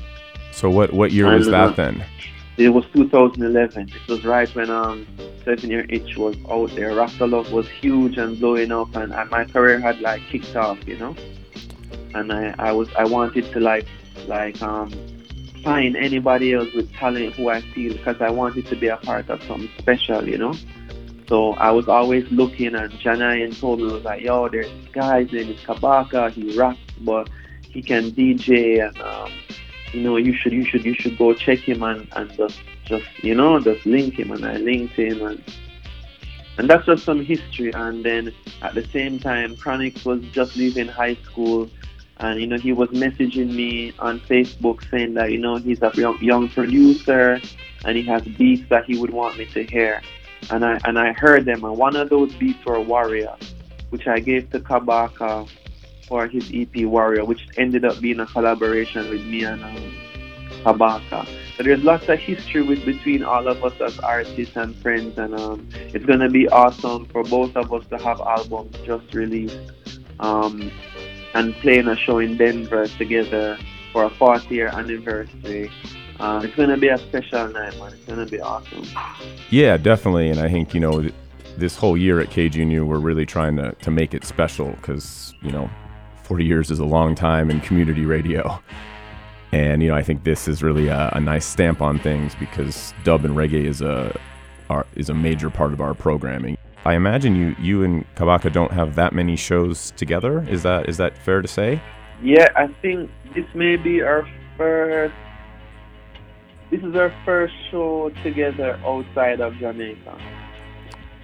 So 0.52 0.70
what 0.70 0.92
what 0.92 1.12
year 1.12 1.32
was 1.32 1.46
that 1.48 1.76
then? 1.76 2.04
it 2.56 2.70
was 2.70 2.84
2011. 2.92 3.88
It 3.88 4.10
was 4.10 4.24
right 4.24 4.52
when 4.54 4.70
um 4.70 5.06
Seven 5.44 5.70
Year 5.70 5.86
Itch 5.88 6.16
was 6.16 6.36
out 6.50 6.70
there. 6.74 6.94
Rasta 6.94 7.26
Love 7.26 7.52
was 7.52 7.68
huge 7.68 8.18
and 8.18 8.38
blowing 8.38 8.72
up, 8.72 8.94
and, 8.96 9.12
and 9.14 9.30
my 9.30 9.44
career 9.44 9.80
had 9.80 10.00
like 10.00 10.22
kicked 10.28 10.56
off, 10.56 10.78
you 10.86 10.98
know. 10.98 11.14
And 12.14 12.32
I, 12.32 12.54
I 12.58 12.72
was 12.72 12.88
I 12.98 13.04
wanted 13.04 13.50
to 13.52 13.60
like 13.60 13.86
like 14.26 14.60
um 14.62 14.90
find 15.62 15.96
anybody 15.96 16.54
else 16.54 16.72
with 16.74 16.92
talent 16.94 17.34
who 17.34 17.48
I 17.48 17.60
feel 17.60 17.92
because 17.92 18.20
I 18.20 18.30
wanted 18.30 18.66
to 18.66 18.76
be 18.76 18.88
a 18.88 18.96
part 18.96 19.28
of 19.28 19.42
something 19.44 19.70
special, 19.78 20.28
you 20.28 20.38
know. 20.38 20.54
So 21.28 21.52
I 21.54 21.70
was 21.72 21.88
always 21.88 22.24
looking, 22.30 22.74
and 22.74 22.90
told 23.60 23.80
me 23.80 23.92
was 23.92 24.02
like, 24.02 24.22
"Yo, 24.22 24.48
there's 24.48 24.66
this 24.66 24.92
guy, 24.92 25.24
his 25.24 25.32
name 25.32 25.50
is 25.50 25.60
Kabaka. 25.60 26.30
He 26.32 26.58
raps, 26.58 26.78
but 27.00 27.28
he 27.68 27.82
can 27.82 28.12
DJ, 28.12 28.86
and 28.86 28.98
um, 29.02 29.30
you 29.92 30.00
know, 30.00 30.16
you 30.16 30.34
should, 30.34 30.52
you 30.54 30.64
should, 30.64 30.86
you 30.86 30.94
should 30.94 31.18
go 31.18 31.34
check 31.34 31.58
him 31.58 31.82
and, 31.82 32.08
and 32.12 32.32
just, 32.34 32.60
just, 32.84 33.06
you 33.22 33.34
know, 33.34 33.60
just 33.60 33.84
link 33.84 34.18
him." 34.18 34.30
And 34.30 34.42
I 34.42 34.56
linked 34.56 34.94
him, 34.94 35.20
and 35.26 35.44
and 36.56 36.68
that's 36.68 36.86
just 36.86 37.04
some 37.04 37.22
history. 37.22 37.72
And 37.74 38.02
then 38.02 38.32
at 38.62 38.74
the 38.74 38.86
same 38.86 39.20
time, 39.20 39.54
Chronixx 39.54 40.06
was 40.06 40.22
just 40.32 40.56
leaving 40.56 40.88
high 40.88 41.16
school, 41.16 41.68
and 42.16 42.40
you 42.40 42.46
know, 42.46 42.56
he 42.56 42.72
was 42.72 42.88
messaging 42.88 43.52
me 43.52 43.92
on 43.98 44.18
Facebook 44.20 44.88
saying 44.90 45.12
that 45.14 45.30
you 45.30 45.38
know 45.38 45.56
he's 45.56 45.82
a 45.82 45.92
young, 45.94 46.18
young 46.22 46.48
producer, 46.48 47.38
and 47.84 47.98
he 47.98 48.02
has 48.04 48.22
beats 48.22 48.66
that 48.70 48.86
he 48.86 48.96
would 48.98 49.10
want 49.10 49.36
me 49.36 49.44
to 49.44 49.62
hear. 49.64 50.00
And 50.50 50.64
I 50.64 50.80
and 50.84 50.98
I 50.98 51.12
heard 51.12 51.44
them, 51.44 51.64
and 51.64 51.76
one 51.76 51.96
of 51.96 52.08
those 52.08 52.34
beats 52.34 52.64
were 52.64 52.80
Warrior, 52.80 53.36
which 53.90 54.06
I 54.06 54.20
gave 54.20 54.50
to 54.50 54.60
Kabaka 54.60 55.48
for 56.06 56.26
his 56.26 56.50
EP 56.52 56.84
Warrior, 56.86 57.24
which 57.24 57.46
ended 57.56 57.84
up 57.84 58.00
being 58.00 58.20
a 58.20 58.26
collaboration 58.26 59.08
with 59.10 59.22
me 59.24 59.44
and 59.44 59.62
um, 59.62 59.94
Kabaka. 60.64 61.26
So 61.56 61.64
there's 61.64 61.82
lots 61.82 62.08
of 62.08 62.18
history 62.18 62.62
with 62.62 62.84
between 62.84 63.22
all 63.22 63.46
of 63.48 63.62
us 63.64 63.74
as 63.80 63.98
artists 63.98 64.56
and 64.56 64.74
friends, 64.76 65.18
and 65.18 65.34
um, 65.34 65.68
it's 65.74 66.06
gonna 66.06 66.30
be 66.30 66.48
awesome 66.48 67.06
for 67.06 67.24
both 67.24 67.56
of 67.56 67.72
us 67.72 67.84
to 67.88 67.98
have 67.98 68.20
albums 68.20 68.76
just 68.86 69.12
released 69.12 69.58
um, 70.20 70.70
and 71.34 71.54
playing 71.56 71.88
a 71.88 71.96
show 71.96 72.18
in 72.18 72.36
Denver 72.36 72.86
together 72.86 73.58
for 73.92 74.04
a 74.04 74.10
40 74.10 74.54
year 74.54 74.68
anniversary. 74.68 75.70
Uh, 76.20 76.40
it's 76.42 76.54
gonna 76.56 76.76
be 76.76 76.88
a 76.88 76.98
special 76.98 77.48
night, 77.48 77.78
man. 77.78 77.92
It's 77.92 78.04
gonna 78.04 78.26
be 78.26 78.40
awesome. 78.40 78.84
Yeah, 79.50 79.76
definitely. 79.76 80.30
And 80.30 80.40
I 80.40 80.48
think 80.48 80.74
you 80.74 80.80
know 80.80 81.08
this 81.56 81.76
whole 81.76 81.96
year 81.96 82.20
at 82.20 82.28
KGNU, 82.30 82.86
we're 82.86 82.98
really 82.98 83.26
trying 83.26 83.56
to 83.56 83.72
to 83.72 83.90
make 83.90 84.14
it 84.14 84.24
special 84.24 84.70
because 84.72 85.34
you 85.42 85.52
know, 85.52 85.70
40 86.24 86.44
years 86.44 86.70
is 86.70 86.78
a 86.78 86.84
long 86.84 87.14
time 87.14 87.50
in 87.50 87.60
community 87.60 88.04
radio. 88.04 88.60
And 89.52 89.82
you 89.82 89.88
know, 89.88 89.94
I 89.94 90.02
think 90.02 90.24
this 90.24 90.48
is 90.48 90.62
really 90.62 90.88
a, 90.88 91.10
a 91.14 91.20
nice 91.20 91.46
stamp 91.46 91.80
on 91.80 91.98
things 91.98 92.34
because 92.34 92.92
dub 93.04 93.24
and 93.24 93.34
reggae 93.34 93.64
is 93.64 93.80
a 93.80 94.18
are, 94.68 94.86
is 94.94 95.08
a 95.08 95.14
major 95.14 95.48
part 95.48 95.72
of 95.72 95.80
our 95.80 95.94
programming. 95.94 96.58
I 96.84 96.94
imagine 96.94 97.34
you 97.34 97.56
you 97.58 97.82
and 97.82 98.04
Kabaka 98.14 98.52
don't 98.52 98.72
have 98.72 98.94
that 98.96 99.12
many 99.12 99.36
shows 99.36 99.92
together. 99.92 100.46
Is 100.48 100.62
that 100.64 100.88
is 100.88 100.96
that 100.98 101.16
fair 101.16 101.40
to 101.42 101.48
say? 101.48 101.80
Yeah, 102.22 102.48
I 102.56 102.66
think 102.82 103.10
this 103.34 103.46
may 103.54 103.76
be 103.76 104.02
our 104.02 104.28
first. 104.56 105.14
This 106.70 106.82
is 106.82 106.94
our 106.94 107.12
first 107.24 107.54
show 107.70 108.10
together 108.22 108.78
outside 108.84 109.40
of 109.40 109.56
Jamaica. 109.56 110.18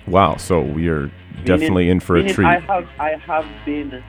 Wow. 0.07 0.37
So 0.37 0.62
we 0.62 0.88
are 0.88 1.11
definitely 1.44 1.90
in 1.90 2.00
for 2.00 2.16
a 2.16 2.26
treat. 2.26 2.46
I 2.46 2.61
have 2.61 2.88
I 2.98 3.16
have 3.26 3.46
been 3.66 4.02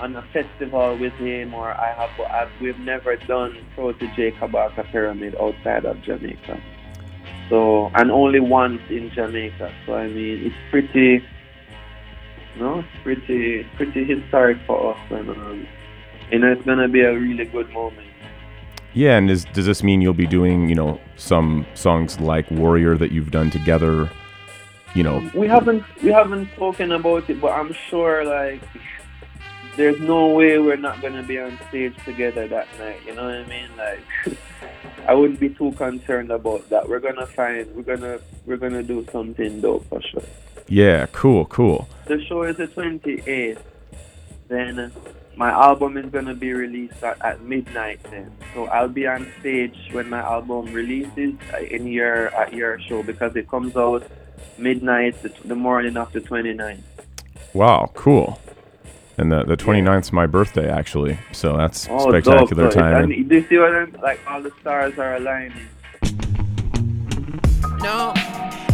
on 0.00 0.16
a 0.16 0.22
festival 0.32 0.98
with 0.98 1.12
him, 1.14 1.54
or 1.54 1.72
I 1.72 1.92
have 1.92 2.10
I've, 2.20 2.60
we've 2.60 2.78
never 2.80 3.14
done 3.16 3.56
Pro 3.76 3.92
Protoje 3.92 4.36
Kabaka 4.38 4.90
Pyramid 4.90 5.36
outside 5.40 5.84
of 5.84 6.02
Jamaica. 6.02 6.60
So 7.48 7.90
and 7.94 8.10
only 8.10 8.40
once 8.40 8.82
in 8.90 9.10
Jamaica. 9.10 9.72
So 9.86 9.94
I 9.94 10.08
mean, 10.08 10.46
it's 10.46 10.56
pretty. 10.70 11.24
No, 12.58 12.80
it's 12.80 12.88
pretty 13.04 13.66
pretty 13.76 14.04
historic 14.04 14.58
for 14.66 14.94
us, 14.94 15.00
and 15.10 15.30
um, 15.30 15.66
you 16.32 16.40
know, 16.40 16.52
it's 16.52 16.64
gonna 16.66 16.88
be 16.88 17.00
a 17.02 17.12
really 17.14 17.44
good 17.44 17.70
moment. 17.70 18.11
Yeah, 18.94 19.16
and 19.16 19.30
is, 19.30 19.46
does 19.52 19.66
this 19.66 19.82
mean 19.82 20.02
you'll 20.02 20.12
be 20.12 20.26
doing, 20.26 20.68
you 20.68 20.74
know, 20.74 21.00
some 21.16 21.66
songs 21.74 22.20
like 22.20 22.50
Warrior 22.50 22.96
that 22.98 23.10
you've 23.10 23.30
done 23.30 23.50
together? 23.50 24.10
You 24.94 25.02
know, 25.02 25.30
We 25.34 25.48
haven't 25.48 25.82
we 26.02 26.10
haven't 26.10 26.50
spoken 26.52 26.92
about 26.92 27.30
it, 27.30 27.40
but 27.40 27.52
I'm 27.52 27.72
sure 27.88 28.24
like 28.26 28.60
there's 29.76 29.98
no 30.00 30.28
way 30.28 30.58
we're 30.58 30.76
not 30.76 31.00
gonna 31.00 31.22
be 31.22 31.38
on 31.38 31.58
stage 31.68 31.94
together 32.04 32.46
that 32.48 32.68
night. 32.78 33.00
You 33.06 33.14
know 33.14 33.24
what 33.24 33.34
I 33.36 33.46
mean? 33.46 33.68
Like, 33.78 34.38
I 35.08 35.14
wouldn't 35.14 35.40
be 35.40 35.48
too 35.48 35.72
concerned 35.72 36.30
about 36.30 36.68
that. 36.68 36.88
We're 36.88 37.00
gonna 37.00 37.26
find, 37.26 37.74
we're 37.74 37.96
gonna, 37.96 38.20
we're 38.44 38.58
gonna 38.58 38.82
do 38.82 39.06
something 39.10 39.60
dope 39.60 39.88
for 39.88 40.02
sure. 40.02 40.22
Yeah, 40.68 41.06
cool, 41.12 41.46
cool. 41.46 41.88
The 42.06 42.22
show 42.24 42.42
is 42.42 42.56
the 42.56 42.68
28th. 42.68 43.58
Then 44.48 44.92
my 45.36 45.50
album 45.50 45.96
is 45.96 46.06
gonna 46.10 46.34
be 46.34 46.52
released 46.52 47.02
at, 47.02 47.20
at 47.24 47.42
midnight. 47.42 48.02
Then, 48.04 48.30
so 48.54 48.66
I'll 48.66 48.88
be 48.88 49.06
on 49.06 49.30
stage 49.40 49.76
when 49.92 50.08
my 50.10 50.20
album 50.20 50.72
releases 50.72 51.34
uh, 51.52 51.58
in 51.58 51.86
your 51.86 52.28
at 52.34 52.52
your 52.52 52.78
show 52.80 53.02
because 53.02 53.34
it 53.36 53.48
comes 53.48 53.76
out 53.76 54.04
midnight 54.58 55.20
the, 55.22 55.32
the 55.44 55.54
morning 55.54 55.96
of 55.96 56.12
the 56.12 56.20
29th. 56.20 56.82
Wow, 57.54 57.90
cool. 57.94 58.38
And 59.18 59.30
the 59.30 59.44
the 59.44 59.56
29th 59.56 60.00
is 60.00 60.12
my 60.12 60.26
birthday 60.26 60.70
actually, 60.70 61.18
so 61.32 61.56
that's 61.56 61.86
Oh, 61.90 62.08
spectacular 62.10 62.64
dope. 62.64 62.74
Timing. 62.74 63.12
And 63.20 63.28
do 63.28 63.34
you 63.36 63.46
see 63.48 63.58
what 63.58 63.74
I'm 63.74 63.92
like? 64.02 64.20
All 64.26 64.40
the 64.42 64.52
stars 64.60 64.98
are 64.98 65.16
aligning. 65.16 65.68
No, 67.82 68.12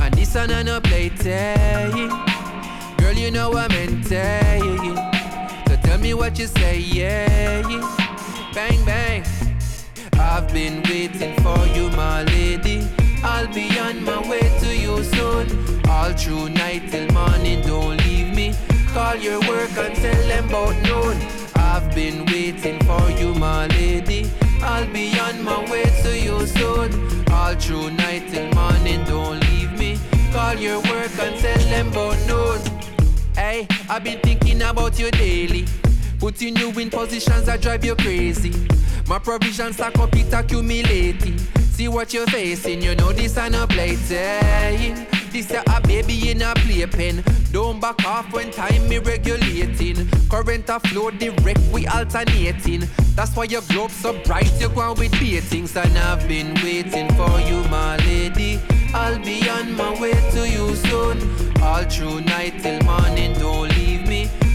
and 0.01 0.15
this 0.15 0.35
one 0.35 0.51
I 0.51 0.63
no 0.63 0.81
play 0.81 1.09
tag. 1.09 1.93
Girl, 2.99 3.15
you 3.15 3.31
know 3.31 3.53
I'm 3.55 3.71
in 3.73 4.03
tag. 4.03 4.63
So 4.63 4.95
tell 4.95 5.18
me 6.09 6.15
what 6.15 6.39
you 6.39 6.47
say, 6.47 6.79
yeah. 6.79 7.63
Bang, 8.55 8.83
bang. 8.85 9.23
I've 10.15 10.49
been 10.55 10.83
waiting 10.85 11.35
for 11.43 11.61
you, 11.77 11.91
my 11.91 12.23
lady. 12.23 12.89
I'll 13.23 13.53
be 13.53 13.67
on 13.79 14.05
my 14.05 14.21
way 14.31 14.47
to 14.63 14.69
you 14.85 15.05
soon. 15.05 15.47
All 15.89 16.13
through 16.13 16.49
night 16.51 16.91
till 16.91 17.09
morning, 17.13 17.61
don't 17.63 17.99
leave 18.07 18.35
me. 18.35 18.55
Call 18.95 19.17
your 19.17 19.41
work 19.41 19.75
and 19.85 19.95
tell 19.97 20.23
them 20.33 20.49
about 20.49 20.77
noon. 20.89 21.17
I've 21.57 21.95
been 21.95 22.25
waiting 22.27 22.79
for 22.89 23.07
you, 23.21 23.35
my 23.35 23.67
lady. 23.67 24.31
I'll 24.63 24.91
be 24.93 25.07
on 25.21 25.43
my 25.43 25.61
way 25.71 25.85
to 26.05 26.11
you 26.27 26.47
soon. 26.47 26.91
All 27.31 27.55
through 27.55 27.91
night 27.91 28.25
till 28.31 28.49
morning, 28.55 29.05
don't 29.05 29.41
leave 29.51 29.73
me. 29.79 29.99
Call 30.33 30.55
your 30.55 30.81
work 30.91 31.15
and 31.25 31.35
tell 31.45 31.65
them 31.75 31.89
about 31.89 32.19
noon. 32.31 32.61
Hey, 33.35 33.67
I've 33.91 34.05
been 34.05 34.21
thinking 34.21 34.63
about 34.63 34.99
you 34.99 35.11
daily. 35.11 35.67
Putting 36.19 36.57
you 36.57 36.71
in 36.71 36.91
positions 36.91 37.45
that 37.47 37.61
drive 37.61 37.85
you 37.85 37.95
crazy. 37.95 38.53
My 39.07 39.21
provisions 39.21 39.77
stack 39.77 39.99
up, 39.99 40.15
it 40.17 40.33
accumulating. 40.33 41.39
See 41.71 41.87
what 41.87 42.13
you're 42.13 42.27
facing, 42.27 42.83
you 42.83 42.97
know 42.97 43.13
this 43.13 43.39
ain't 43.39 43.55
a 43.55 43.67
plaything. 43.69 45.07
This 45.31 45.53
a 45.53 45.63
a 45.69 45.81
baby 45.81 46.31
in 46.31 46.43
a 46.43 46.55
playpen. 46.55 47.23
Don't 47.53 47.81
back 47.81 48.05
off 48.05 48.33
when 48.33 48.51
time 48.51 48.89
me 48.89 48.99
regulating. 48.99 50.09
Current 50.29 50.69
a 50.69 50.81
flow 50.81 51.11
direct, 51.13 51.61
we 51.73 51.87
alternating. 51.87 52.89
That's 53.15 53.37
why 53.37 53.45
your 53.45 53.63
globe 53.69 53.93
so 53.93 54.13
bright, 54.25 54.53
you 54.61 54.69
go 54.71 54.81
on 54.81 54.99
with 54.99 55.13
beatings. 55.21 55.77
And 55.77 55.97
I've 55.97 56.27
been 56.27 56.53
waiting 56.65 57.09
for 57.15 57.39
you, 57.41 57.63
my 57.69 57.97
lady. 57.99 58.61
I'll 58.93 59.19
be 59.21 59.49
on 59.49 59.73
my 59.77 60.01
way 60.01 60.15
to 60.33 60.49
you 60.49 60.75
soon. 60.75 61.63
All 61.63 61.85
through 61.85 62.23
night 62.23 62.61
till 62.61 62.83
morning, 62.83 63.35
don't. 63.35 63.78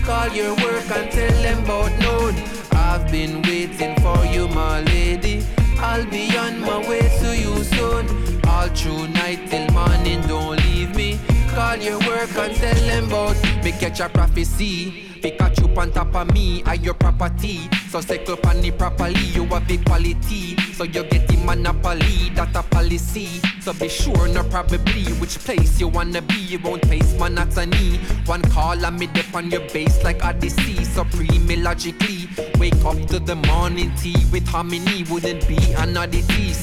Call 0.05 0.27
your 0.33 0.53
work 0.55 0.91
and 0.91 1.09
tell 1.11 1.41
them 1.41 1.63
about 1.63 1.91
noon. 1.99 2.35
I've 2.73 3.09
been 3.09 3.41
waiting 3.43 3.95
for 4.01 4.25
you, 4.25 4.49
my 4.49 4.81
lady. 4.81 5.45
I'll 5.79 6.05
be 6.05 6.35
on 6.37 6.59
my 6.59 6.79
way 6.89 7.07
to 7.21 7.37
you 7.37 7.63
soon. 7.63 8.05
All 8.45 8.67
through 8.67 9.07
night 9.07 9.49
till 9.49 9.71
morning, 9.71 10.21
don't 10.27 10.57
leave 10.65 10.93
me. 10.93 11.19
Call 11.55 11.77
your 11.77 11.99
work 11.99 12.35
and 12.35 12.55
tell 12.55 12.75
them 12.75 13.05
about 13.05 13.63
me 13.63 13.71
catch 13.73 13.99
a 13.99 14.09
prophecy. 14.09 15.05
Pikachu 15.21 15.77
on 15.77 15.91
top 15.91 16.15
of 16.15 16.33
me, 16.33 16.63
are 16.63 16.75
your 16.75 16.95
property. 16.95 17.69
So 17.89 18.01
cycle 18.01 18.39
on 18.47 18.63
it 18.63 18.77
properly, 18.77 19.19
you 19.19 19.45
have 19.45 19.69
equality. 19.69 20.57
So 20.73 20.83
you 20.83 21.03
get 21.03 21.27
the 21.27 21.37
monopoly, 21.45 22.31
that 22.35 22.55
a 22.55 22.63
policy. 22.63 23.27
So 23.61 23.71
be 23.73 23.87
sure, 23.87 24.27
no 24.27 24.43
probably, 24.43 25.05
which 25.21 25.37
place 25.39 25.79
you 25.79 25.89
wanna 25.89 26.23
be. 26.23 26.33
You 26.35 26.59
won't 26.59 26.81
pace 26.81 27.17
monotony. 27.19 27.97
One 28.25 28.41
call 28.41 28.83
and 28.83 28.99
me 28.99 29.07
dip 29.07 29.33
on 29.35 29.51
your 29.51 29.61
base 29.69 30.03
like 30.03 30.25
Odyssey. 30.25 30.83
Supreme 30.83 31.63
logically. 31.63 32.27
Wake 32.59 32.83
up 32.83 32.97
to 33.09 33.19
the 33.19 33.35
morning 33.35 33.93
tea 33.95 34.25
with 34.31 34.47
harmony. 34.47 35.03
Wouldn't 35.03 35.47
be 35.47 35.57
an 35.77 35.95
oddity. 35.95 36.53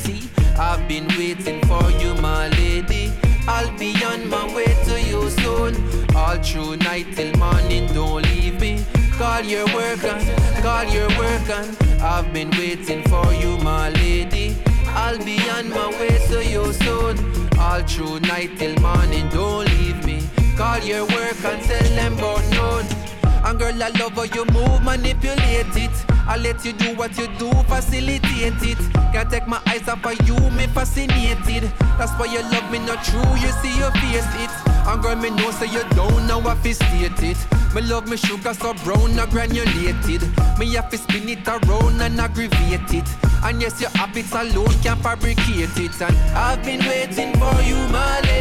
I've 0.59 0.87
been 0.89 1.07
waiting 1.17 1.65
for 1.67 1.91
you, 1.93 2.15
my 2.17 2.49
lady. 2.49 3.13
I'll 3.49 3.77
be 3.79 3.95
on 4.05 4.29
my 4.29 4.53
way 4.55 4.67
to 4.85 5.01
you 5.01 5.31
soon. 5.31 5.75
All 6.15 6.37
through 6.43 6.77
night 6.77 7.07
till 7.15 7.33
morning, 7.37 7.87
don't 7.95 8.23
leave 8.23 8.61
me. 8.61 8.85
Call 9.19 9.43
your 9.43 9.67
work 9.75 10.03
on, 10.05 10.21
call 10.63 10.85
your 10.85 11.09
work 11.19 11.49
on. 11.51 11.77
I've 12.01 12.33
been 12.33 12.51
waiting 12.53 13.03
for 13.05 13.33
you, 13.35 13.59
my 13.59 13.91
lady. 13.91 14.57
I'll 14.89 15.19
be 15.19 15.39
on 15.51 15.69
my 15.71 15.89
way 16.01 16.19
to 16.29 16.45
you 16.45 16.73
soon. 16.73 17.17
All 17.59 17.83
through 17.83 18.21
night 18.21 18.59
till 18.59 18.75
morning, 18.81 19.29
don't 19.29 19.67
leave 19.67 20.05
me. 20.05 20.23
Call 20.57 20.79
your 20.79 21.05
work 21.07 21.45
and 21.45 21.63
tell 21.63 21.89
them 21.95 22.15
about 22.19 22.45
noon. 22.51 22.87
And 23.45 23.59
girl, 23.59 23.83
I 23.83 23.89
love 23.99 24.13
how 24.13 24.23
you 24.23 24.45
move, 24.47 24.83
manipulate 24.83 25.77
it. 25.77 26.10
I 26.31 26.37
let 26.37 26.65
you 26.65 26.73
do 26.73 26.95
what 26.95 27.19
you 27.19 27.27
do, 27.39 27.51
facilitate 27.65 28.63
it. 28.63 28.79
Can't 29.13 29.29
take 29.29 29.49
my 29.49 29.61
eyes 29.67 29.89
off 29.89 30.07
of 30.07 30.29
you, 30.29 30.37
me 30.51 30.69
fascinated. 30.69 31.65
That's 31.99 32.13
why 32.13 32.27
you 32.27 32.41
love 32.53 32.71
me 32.71 32.79
not 32.79 33.03
true, 33.03 33.35
you 33.43 33.51
see 33.59 33.77
you 33.77 33.91
face 33.99 34.31
it. 34.39 34.51
And 34.87 35.03
girl, 35.03 35.17
me 35.17 35.31
know 35.31 35.51
say 35.51 35.67
you 35.67 35.83
don't 35.91 36.29
know 36.29 36.41
I 36.47 36.55
fi 36.55 36.71
state 36.71 37.21
it. 37.25 37.37
Me 37.75 37.83
love 37.83 38.09
me 38.09 38.17
sugar 38.17 38.55
so 38.55 38.75
brown, 38.85 39.17
not 39.17 39.31
granulated. 39.31 40.23
Me 40.57 40.73
have 40.75 40.89
to 40.91 40.99
spin 40.99 41.29
it 41.29 41.49
around 41.49 42.01
and 42.01 42.21
aggravate 42.21 42.95
it. 42.95 43.09
And 43.43 43.61
yes, 43.61 43.81
your 43.81 43.91
habits 43.91 44.33
alone 44.33 44.75
can 44.85 44.99
fabricate 44.99 45.77
it. 45.77 46.01
And 46.01 46.17
I've 46.37 46.63
been 46.63 46.79
waiting 46.87 47.33
for 47.41 47.61
you, 47.63 47.75
my 47.89 48.21
lady. 48.21 48.40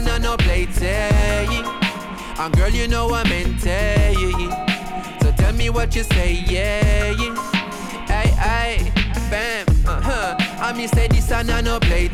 This 0.00 0.14
and 0.14 0.22
no, 0.22 0.36
play. 0.36 0.66
And 2.38 2.56
girl, 2.56 2.70
you 2.70 2.88
know 2.88 3.12
I'm 3.12 3.30
into 3.30 3.68
So 5.22 5.32
tell 5.32 5.52
me 5.52 5.70
what 5.70 5.94
you 5.94 6.04
say, 6.04 6.44
yeah. 6.46 7.12
Hey, 8.06 8.28
hey, 8.28 8.92
bam, 9.30 9.66
uh-huh. 9.86 10.36
I 10.60 10.72
mean 10.72 10.88
say 10.88 11.08
this 11.08 11.30
and 11.30 11.48
no, 11.48 11.60
no 11.60 11.80
play. 11.80 12.08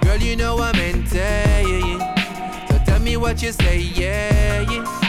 Girl, 0.00 0.18
you 0.18 0.36
know 0.36 0.58
I'm 0.60 0.76
into 0.76 1.18
So 2.68 2.78
tell 2.84 3.00
me 3.00 3.16
what 3.16 3.42
you 3.42 3.52
say, 3.52 3.78
yeah. 3.78 5.05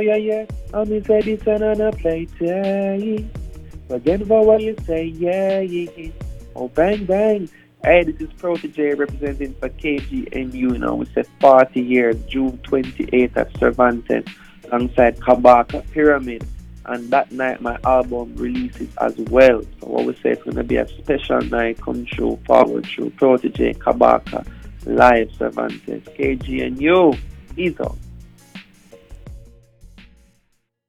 Yeah, 0.00 0.16
yeah. 0.16 0.46
I'm 0.72 0.90
inside 0.92 1.24
this 1.24 1.42
a 1.46 1.92
plate, 1.92 2.30
yeah, 2.40 2.94
yeah. 2.94 3.24
Again 3.90 4.24
for 4.24 4.44
what 4.46 4.62
you 4.62 4.76
say, 4.86 5.04
yeah, 5.04 5.60
yeah, 5.60 5.90
yeah. 5.96 6.10
Oh 6.56 6.68
bang 6.68 7.04
bang. 7.04 7.48
Hey, 7.84 8.04
this 8.04 8.20
is 8.20 8.28
Protoje 8.34 8.98
representing 8.98 9.54
for 9.54 9.68
KGNU, 9.68 10.54
you 10.54 10.78
know, 10.78 10.96
we 10.96 11.06
said 11.06 11.26
party 11.38 11.82
here, 11.84 12.12
June 12.12 12.58
28th 12.58 13.36
at 13.36 13.56
Cervantes, 13.58 14.24
alongside 14.70 15.18
Kabaka 15.18 15.90
Pyramid. 15.90 16.46
And 16.86 17.10
that 17.10 17.30
night 17.32 17.60
my 17.60 17.78
album 17.84 18.34
releases 18.36 18.88
as 18.96 19.16
well. 19.16 19.62
So 19.80 19.86
what 19.86 20.06
we 20.06 20.14
say 20.16 20.30
it's 20.30 20.42
gonna 20.42 20.64
be 20.64 20.76
a 20.76 20.88
special 20.88 21.40
night 21.42 21.80
come 21.80 22.06
through, 22.06 22.38
forward 22.46 22.86
through 22.86 23.10
Protoje, 23.10 23.76
Kabaka, 23.78 24.46
live 24.86 25.30
Cervantes, 25.32 26.04
KGNU. 26.04 27.18
Out. 27.80 27.98